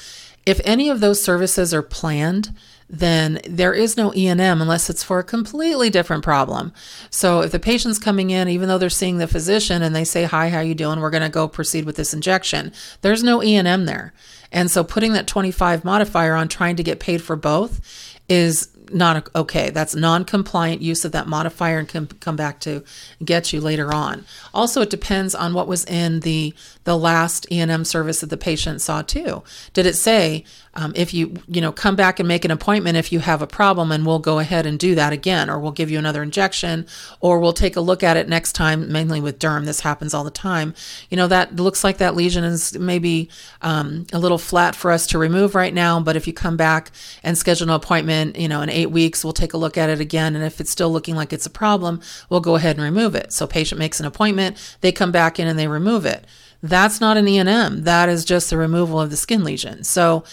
If 0.45 0.59
any 0.65 0.89
of 0.89 0.99
those 0.99 1.23
services 1.23 1.73
are 1.73 1.81
planned, 1.81 2.53
then 2.89 3.39
there 3.47 3.73
is 3.73 3.97
no 3.97 4.13
E&M 4.13 4.39
unless 4.39 4.89
it's 4.89 5.03
for 5.03 5.19
a 5.19 5.23
completely 5.23 5.89
different 5.89 6.23
problem. 6.23 6.73
So 7.09 7.41
if 7.41 7.51
the 7.51 7.59
patient's 7.59 7.99
coming 7.99 8.29
in, 8.29 8.49
even 8.49 8.67
though 8.67 8.77
they're 8.77 8.89
seeing 8.89 9.17
the 9.17 9.27
physician 9.27 9.81
and 9.81 9.95
they 9.95 10.03
say, 10.03 10.23
hi, 10.25 10.49
how 10.49 10.59
you 10.59 10.75
doing? 10.75 10.99
We're 10.99 11.09
going 11.09 11.23
to 11.23 11.29
go 11.29 11.47
proceed 11.47 11.85
with 11.85 11.95
this 11.95 12.13
injection. 12.13 12.71
There's 13.01 13.23
no 13.23 13.43
E&M 13.43 13.85
there. 13.85 14.13
And 14.51 14.69
so 14.69 14.83
putting 14.83 15.13
that 15.13 15.27
25 15.27 15.83
modifier 15.83 16.35
on 16.35 16.47
trying 16.47 16.75
to 16.75 16.83
get 16.83 16.99
paid 16.99 17.21
for 17.21 17.35
both 17.35 17.81
is 18.29 18.69
not 18.91 19.29
okay. 19.35 19.69
That's 19.69 19.95
non-compliant 19.95 20.81
use 20.81 21.03
of 21.05 21.11
that 21.13 21.27
modifier 21.27 21.79
and 21.79 21.87
can 21.87 22.07
come 22.07 22.35
back 22.35 22.59
to 22.61 22.83
get 23.23 23.51
you 23.51 23.59
later 23.59 23.93
on. 23.93 24.25
Also, 24.53 24.81
it 24.81 24.89
depends 24.89 25.33
on 25.33 25.53
what 25.53 25.67
was 25.67 25.85
in 25.85 26.21
the 26.21 26.53
the 26.83 26.97
last 26.97 27.47
E&M 27.51 27.85
service 27.85 28.21
that 28.21 28.29
the 28.29 28.37
patient 28.37 28.81
saw 28.81 29.01
too. 29.01 29.43
Did 29.73 29.85
it 29.85 29.95
say 29.95 30.43
um, 30.75 30.93
if 30.95 31.13
you 31.13 31.35
you 31.47 31.61
know 31.61 31.71
come 31.71 31.95
back 31.95 32.19
and 32.19 32.27
make 32.27 32.45
an 32.45 32.51
appointment 32.51 32.97
if 32.97 33.11
you 33.11 33.19
have 33.19 33.41
a 33.41 33.47
problem 33.47 33.91
and 33.91 34.05
we'll 34.05 34.19
go 34.19 34.39
ahead 34.39 34.65
and 34.65 34.79
do 34.79 34.95
that 34.95 35.13
again 35.13 35.49
or 35.49 35.59
we'll 35.59 35.71
give 35.71 35.91
you 35.91 35.99
another 35.99 36.23
injection 36.23 36.85
or 37.19 37.39
we'll 37.39 37.53
take 37.53 37.75
a 37.75 37.81
look 37.81 38.03
at 38.03 38.17
it 38.17 38.27
next 38.27 38.53
time 38.53 38.91
mainly 38.91 39.21
with 39.21 39.39
derm 39.39 39.65
this 39.65 39.81
happens 39.81 40.13
all 40.13 40.23
the 40.23 40.31
time 40.31 40.73
you 41.09 41.17
know 41.17 41.27
that 41.27 41.55
looks 41.55 41.83
like 41.83 41.97
that 41.97 42.15
lesion 42.15 42.43
is 42.43 42.77
maybe 42.77 43.29
um, 43.61 44.05
a 44.13 44.19
little 44.19 44.37
flat 44.37 44.75
for 44.75 44.91
us 44.91 45.05
to 45.07 45.17
remove 45.17 45.55
right 45.55 45.73
now 45.73 45.99
but 45.99 46.15
if 46.15 46.27
you 46.27 46.33
come 46.33 46.57
back 46.57 46.91
and 47.23 47.37
schedule 47.37 47.69
an 47.69 47.75
appointment 47.75 48.37
you 48.37 48.47
know 48.47 48.61
in 48.61 48.69
eight 48.69 48.91
weeks 48.91 49.23
we'll 49.23 49.33
take 49.33 49.53
a 49.53 49.57
look 49.57 49.77
at 49.77 49.89
it 49.89 49.99
again 49.99 50.35
and 50.35 50.43
if 50.43 50.59
it's 50.59 50.71
still 50.71 50.91
looking 50.91 51.15
like 51.15 51.31
it's 51.31 51.45
a 51.45 51.51
problem 51.51 52.01
we'll 52.29 52.39
go 52.39 52.55
ahead 52.55 52.75
and 52.75 52.83
remove 52.83 53.15
it 53.15 53.31
so 53.31 53.45
patient 53.45 53.77
makes 53.77 53.99
an 53.99 54.05
appointment 54.05 54.77
they 54.81 54.91
come 54.91 55.11
back 55.11 55.39
in 55.39 55.47
and 55.47 55.59
they 55.59 55.67
remove 55.67 56.05
it 56.05 56.25
that's 56.63 57.01
not 57.01 57.17
an 57.17 57.27
E&M. 57.27 57.83
That 57.83 58.07
is 58.07 58.23
just 58.23 58.49
the 58.49 58.55
removal 58.55 58.99
of 58.99 59.09
the 59.09 59.17
skin 59.17 59.43
lesion. 59.43 59.83
So 59.83 60.23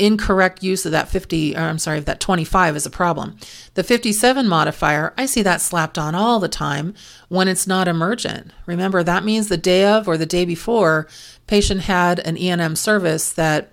incorrect 0.00 0.62
use 0.62 0.86
of 0.86 0.92
that 0.92 1.08
50 1.08 1.56
or 1.56 1.60
I'm 1.60 1.78
sorry, 1.78 1.98
of 1.98 2.06
that 2.06 2.20
25 2.20 2.76
is 2.76 2.86
a 2.86 2.90
problem. 2.90 3.36
The 3.74 3.84
57 3.84 4.48
modifier, 4.48 5.12
I 5.16 5.26
see 5.26 5.42
that 5.42 5.60
slapped 5.60 5.98
on 5.98 6.14
all 6.14 6.40
the 6.40 6.48
time 6.48 6.94
when 7.28 7.48
it's 7.48 7.66
not 7.66 7.88
emergent. 7.88 8.52
Remember, 8.66 9.02
that 9.02 9.24
means 9.24 9.48
the 9.48 9.56
day 9.56 9.84
of 9.84 10.08
or 10.08 10.16
the 10.16 10.26
day 10.26 10.44
before, 10.44 11.06
patient 11.46 11.82
had 11.82 12.18
an 12.20 12.36
E&M 12.36 12.76
service 12.76 13.32
that 13.32 13.72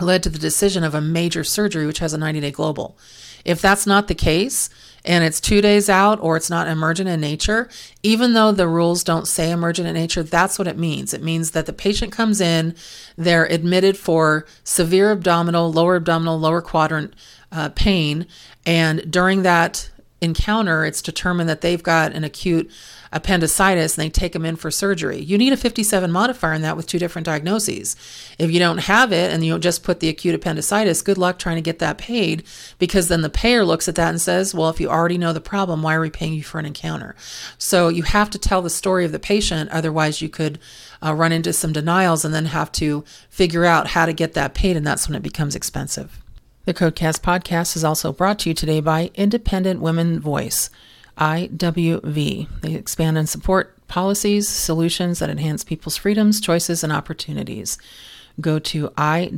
led 0.00 0.22
to 0.22 0.30
the 0.30 0.38
decision 0.38 0.84
of 0.84 0.94
a 0.94 1.00
major 1.00 1.44
surgery 1.44 1.86
which 1.86 1.98
has 1.98 2.14
a 2.14 2.18
90-day 2.18 2.50
global. 2.50 2.98
If 3.44 3.60
that's 3.60 3.86
not 3.86 4.08
the 4.08 4.14
case, 4.14 4.68
and 5.08 5.24
it's 5.24 5.40
two 5.40 5.62
days 5.62 5.88
out 5.88 6.20
or 6.20 6.36
it's 6.36 6.50
not 6.50 6.68
emergent 6.68 7.08
in 7.08 7.18
nature, 7.18 7.68
even 8.02 8.34
though 8.34 8.52
the 8.52 8.68
rules 8.68 9.02
don't 9.02 9.26
say 9.26 9.50
emergent 9.50 9.88
in 9.88 9.94
nature, 9.94 10.22
that's 10.22 10.58
what 10.58 10.68
it 10.68 10.76
means. 10.76 11.14
It 11.14 11.22
means 11.22 11.52
that 11.52 11.64
the 11.64 11.72
patient 11.72 12.12
comes 12.12 12.42
in, 12.42 12.74
they're 13.16 13.46
admitted 13.46 13.96
for 13.96 14.44
severe 14.64 15.10
abdominal, 15.10 15.72
lower 15.72 15.96
abdominal, 15.96 16.38
lower 16.38 16.60
quadrant 16.60 17.14
uh, 17.50 17.70
pain, 17.70 18.26
and 18.66 19.10
during 19.10 19.42
that 19.42 19.90
encounter, 20.20 20.84
it's 20.84 21.00
determined 21.00 21.48
that 21.48 21.62
they've 21.62 21.82
got 21.82 22.12
an 22.12 22.22
acute 22.22 22.70
appendicitis 23.12 23.96
and 23.96 24.04
they 24.04 24.10
take 24.10 24.32
them 24.32 24.44
in 24.44 24.56
for 24.56 24.70
surgery. 24.70 25.18
You 25.18 25.38
need 25.38 25.52
a 25.52 25.56
57 25.56 26.10
modifier 26.10 26.52
in 26.52 26.62
that 26.62 26.76
with 26.76 26.86
two 26.86 26.98
different 26.98 27.26
diagnoses. 27.26 27.96
If 28.38 28.50
you 28.50 28.58
don't 28.58 28.78
have 28.78 29.12
it 29.12 29.32
and 29.32 29.44
you 29.44 29.58
just 29.58 29.82
put 29.82 30.00
the 30.00 30.08
acute 30.08 30.34
appendicitis, 30.34 31.02
good 31.02 31.18
luck 31.18 31.38
trying 31.38 31.56
to 31.56 31.62
get 31.62 31.78
that 31.78 31.98
paid 31.98 32.44
because 32.78 33.08
then 33.08 33.22
the 33.22 33.30
payer 33.30 33.64
looks 33.64 33.88
at 33.88 33.94
that 33.96 34.10
and 34.10 34.20
says, 34.20 34.54
well, 34.54 34.68
if 34.68 34.80
you 34.80 34.88
already 34.88 35.18
know 35.18 35.32
the 35.32 35.40
problem, 35.40 35.82
why 35.82 35.94
are 35.94 36.00
we 36.00 36.10
paying 36.10 36.34
you 36.34 36.42
for 36.42 36.58
an 36.58 36.66
encounter? 36.66 37.14
So 37.56 37.88
you 37.88 38.02
have 38.02 38.30
to 38.30 38.38
tell 38.38 38.62
the 38.62 38.70
story 38.70 39.04
of 39.04 39.12
the 39.12 39.18
patient, 39.18 39.70
otherwise, 39.70 40.22
you 40.22 40.28
could 40.28 40.58
uh, 41.04 41.14
run 41.14 41.32
into 41.32 41.52
some 41.52 41.72
denials 41.72 42.24
and 42.24 42.34
then 42.34 42.46
have 42.46 42.72
to 42.72 43.04
figure 43.30 43.64
out 43.64 43.88
how 43.88 44.06
to 44.06 44.12
get 44.12 44.34
that 44.34 44.54
paid, 44.54 44.76
and 44.76 44.86
that's 44.86 45.08
when 45.08 45.16
it 45.16 45.22
becomes 45.22 45.54
expensive. 45.54 46.20
The 46.64 46.74
Codecast 46.74 47.20
podcast 47.20 47.76
is 47.76 47.84
also 47.84 48.12
brought 48.12 48.40
to 48.40 48.50
you 48.50 48.54
today 48.54 48.80
by 48.80 49.10
Independent 49.14 49.80
Women 49.80 50.20
Voice. 50.20 50.68
IWV. 51.18 52.60
They 52.60 52.74
expand 52.74 53.18
and 53.18 53.28
support 53.28 53.74
policies, 53.88 54.48
solutions 54.48 55.18
that 55.18 55.30
enhance 55.30 55.64
people's 55.64 55.96
freedoms, 55.96 56.40
choices, 56.40 56.84
and 56.84 56.92
opportunities. 56.92 57.78
Go 58.40 58.58
to 58.60 58.88
IWV.org. 58.90 59.28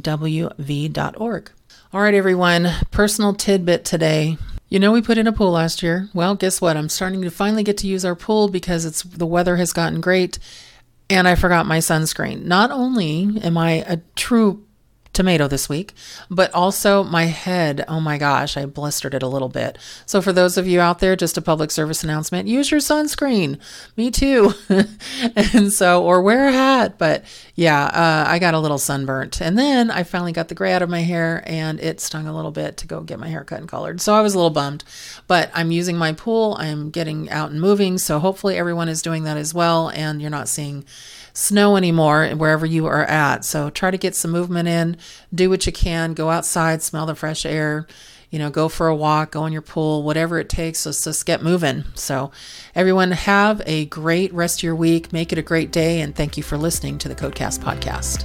All 1.93 2.01
right, 2.01 2.15
everyone, 2.15 2.71
personal 2.91 3.35
tidbit 3.35 3.85
today. 3.85 4.39
You 4.69 4.79
know, 4.79 4.93
we 4.93 5.03
put 5.03 5.19
in 5.19 5.27
a 5.27 5.33
pool 5.33 5.51
last 5.51 5.83
year. 5.83 6.09
Well, 6.15 6.37
guess 6.37 6.61
what? 6.61 6.77
I'm 6.77 6.89
starting 6.89 7.23
to 7.23 7.31
finally 7.31 7.65
get 7.65 7.79
to 7.79 7.89
use 7.89 8.05
our 8.05 8.15
pool 8.15 8.49
because 8.49 8.85
it's 8.85 9.03
the 9.03 9.27
weather 9.27 9.57
has 9.57 9.73
gotten 9.73 10.01
great 10.01 10.39
and 11.11 11.27
I 11.27 11.35
forgot 11.35 11.67
my 11.67 11.79
sunscreen. 11.79 12.45
Not 12.45 12.71
only 12.71 13.41
am 13.43 13.59
I 13.59 13.85
a 13.87 13.99
true 14.15 14.65
tomato 15.13 15.49
this 15.49 15.69
week, 15.69 15.93
but 16.31 16.53
also 16.55 17.03
my 17.03 17.25
head. 17.25 17.85
Oh 17.89 18.01
my 18.01 18.19
gosh, 18.19 18.57
I 18.57 18.67
blistered 18.67 19.15
it 19.15 19.23
a 19.23 19.29
little 19.29 19.49
bit. 19.49 19.79
So, 20.07 20.23
for 20.23 20.33
those 20.33 20.57
of 20.57 20.67
you 20.67 20.81
out 20.81 21.01
there, 21.01 21.17
just 21.17 21.37
a 21.37 21.43
public 21.43 21.71
service 21.71 22.05
announcement 22.05 22.49
use 22.49 22.71
your 22.71 22.81
sunscreen. 22.81 23.59
Me 23.97 24.11
too. 24.11 24.55
and 25.37 25.73
so, 25.73 26.05
or 26.05 26.23
wear 26.23 26.49
a 26.49 26.53
hat. 26.53 26.99
But 26.99 27.25
yeah, 27.55 27.85
uh, 27.87 28.25
I 28.29 28.39
got 28.39 28.55
a 28.55 28.59
little 28.59 28.79
sunburnt. 28.79 29.41
And 29.41 29.59
then 29.59 29.91
I 29.91 30.05
finally 30.05 30.33
got 30.33 30.49
the 30.49 30.55
gray 30.55 30.73
out 30.73 30.83
of 30.83 30.91
my 30.91 31.01
hair 31.01 31.43
and 31.47 31.81
it 31.81 32.01
stung 32.01 32.27
a 32.27 32.35
little 32.35 32.53
bit 32.53 32.77
to 32.79 32.87
go 32.87 33.01
get 33.01 33.19
my 33.19 33.29
hair 33.29 33.45
cut 33.45 33.61
and 33.61 33.69
colored. 33.69 34.01
So, 34.01 34.15
I 34.15 34.21
was 34.21 34.35
a 34.35 34.39
little 34.39 34.51
bummed. 34.51 34.85
But 35.27 35.51
I'm 35.55 35.73
using 35.73 35.97
my 35.97 36.13
pool, 36.13 36.57
I'm 36.59 36.91
getting 36.91 37.31
out 37.31 37.51
and 37.51 37.61
moving. 37.61 37.99
So, 37.99 38.21
hopefully, 38.21 38.57
everyone 38.57 38.89
is 38.89 39.03
doing 39.03 39.25
that 39.25 39.37
as 39.37 39.53
well. 39.53 39.89
And 39.89 40.21
you're 40.21 40.31
not 40.31 40.49
seeing 40.49 40.85
snow 41.33 41.77
anymore 41.77 42.29
wherever 42.31 42.67
you 42.67 42.87
are 42.87 43.05
at. 43.05 43.45
So 43.45 43.71
try 43.71 43.91
to 43.91 43.99
get 43.99 44.15
some 44.17 44.31
movement 44.31 44.69
in, 44.69 44.97
do 45.35 45.51
what 45.51 45.67
you 45.67 45.73
can, 45.73 46.15
go 46.15 46.31
outside, 46.31 46.83
smell 46.83 47.07
the 47.07 47.15
fresh 47.15 47.45
air, 47.47 47.87
you 48.31 48.39
know, 48.39 48.51
go 48.51 48.69
for 48.69 48.87
a 48.87 48.95
walk, 48.95 49.33
go 49.33 49.45
in 49.47 49.53
your 49.53 49.63
pool, 49.63 50.03
whatever 50.03 50.39
it 50.39 50.49
takes. 50.49 50.87
Let's 50.87 51.03
just 51.03 51.27
get 51.27 51.43
moving. 51.43 51.85
So, 51.95 52.31
everyone, 52.75 53.11
have 53.11 53.61
a 53.67 53.87
great 53.87 54.33
rest 54.33 54.61
of 54.61 54.63
your 54.63 54.77
week. 54.77 55.13
Make 55.13 55.33
it 55.33 55.39
a 55.39 55.43
great 55.43 55.73
day. 55.73 56.01
And 56.01 56.15
thank 56.15 56.37
you 56.37 56.43
for 56.43 56.57
listening 56.57 56.99
to 56.99 57.09
the 57.09 57.15
Codecast 57.15 57.59
podcast. 57.59 58.25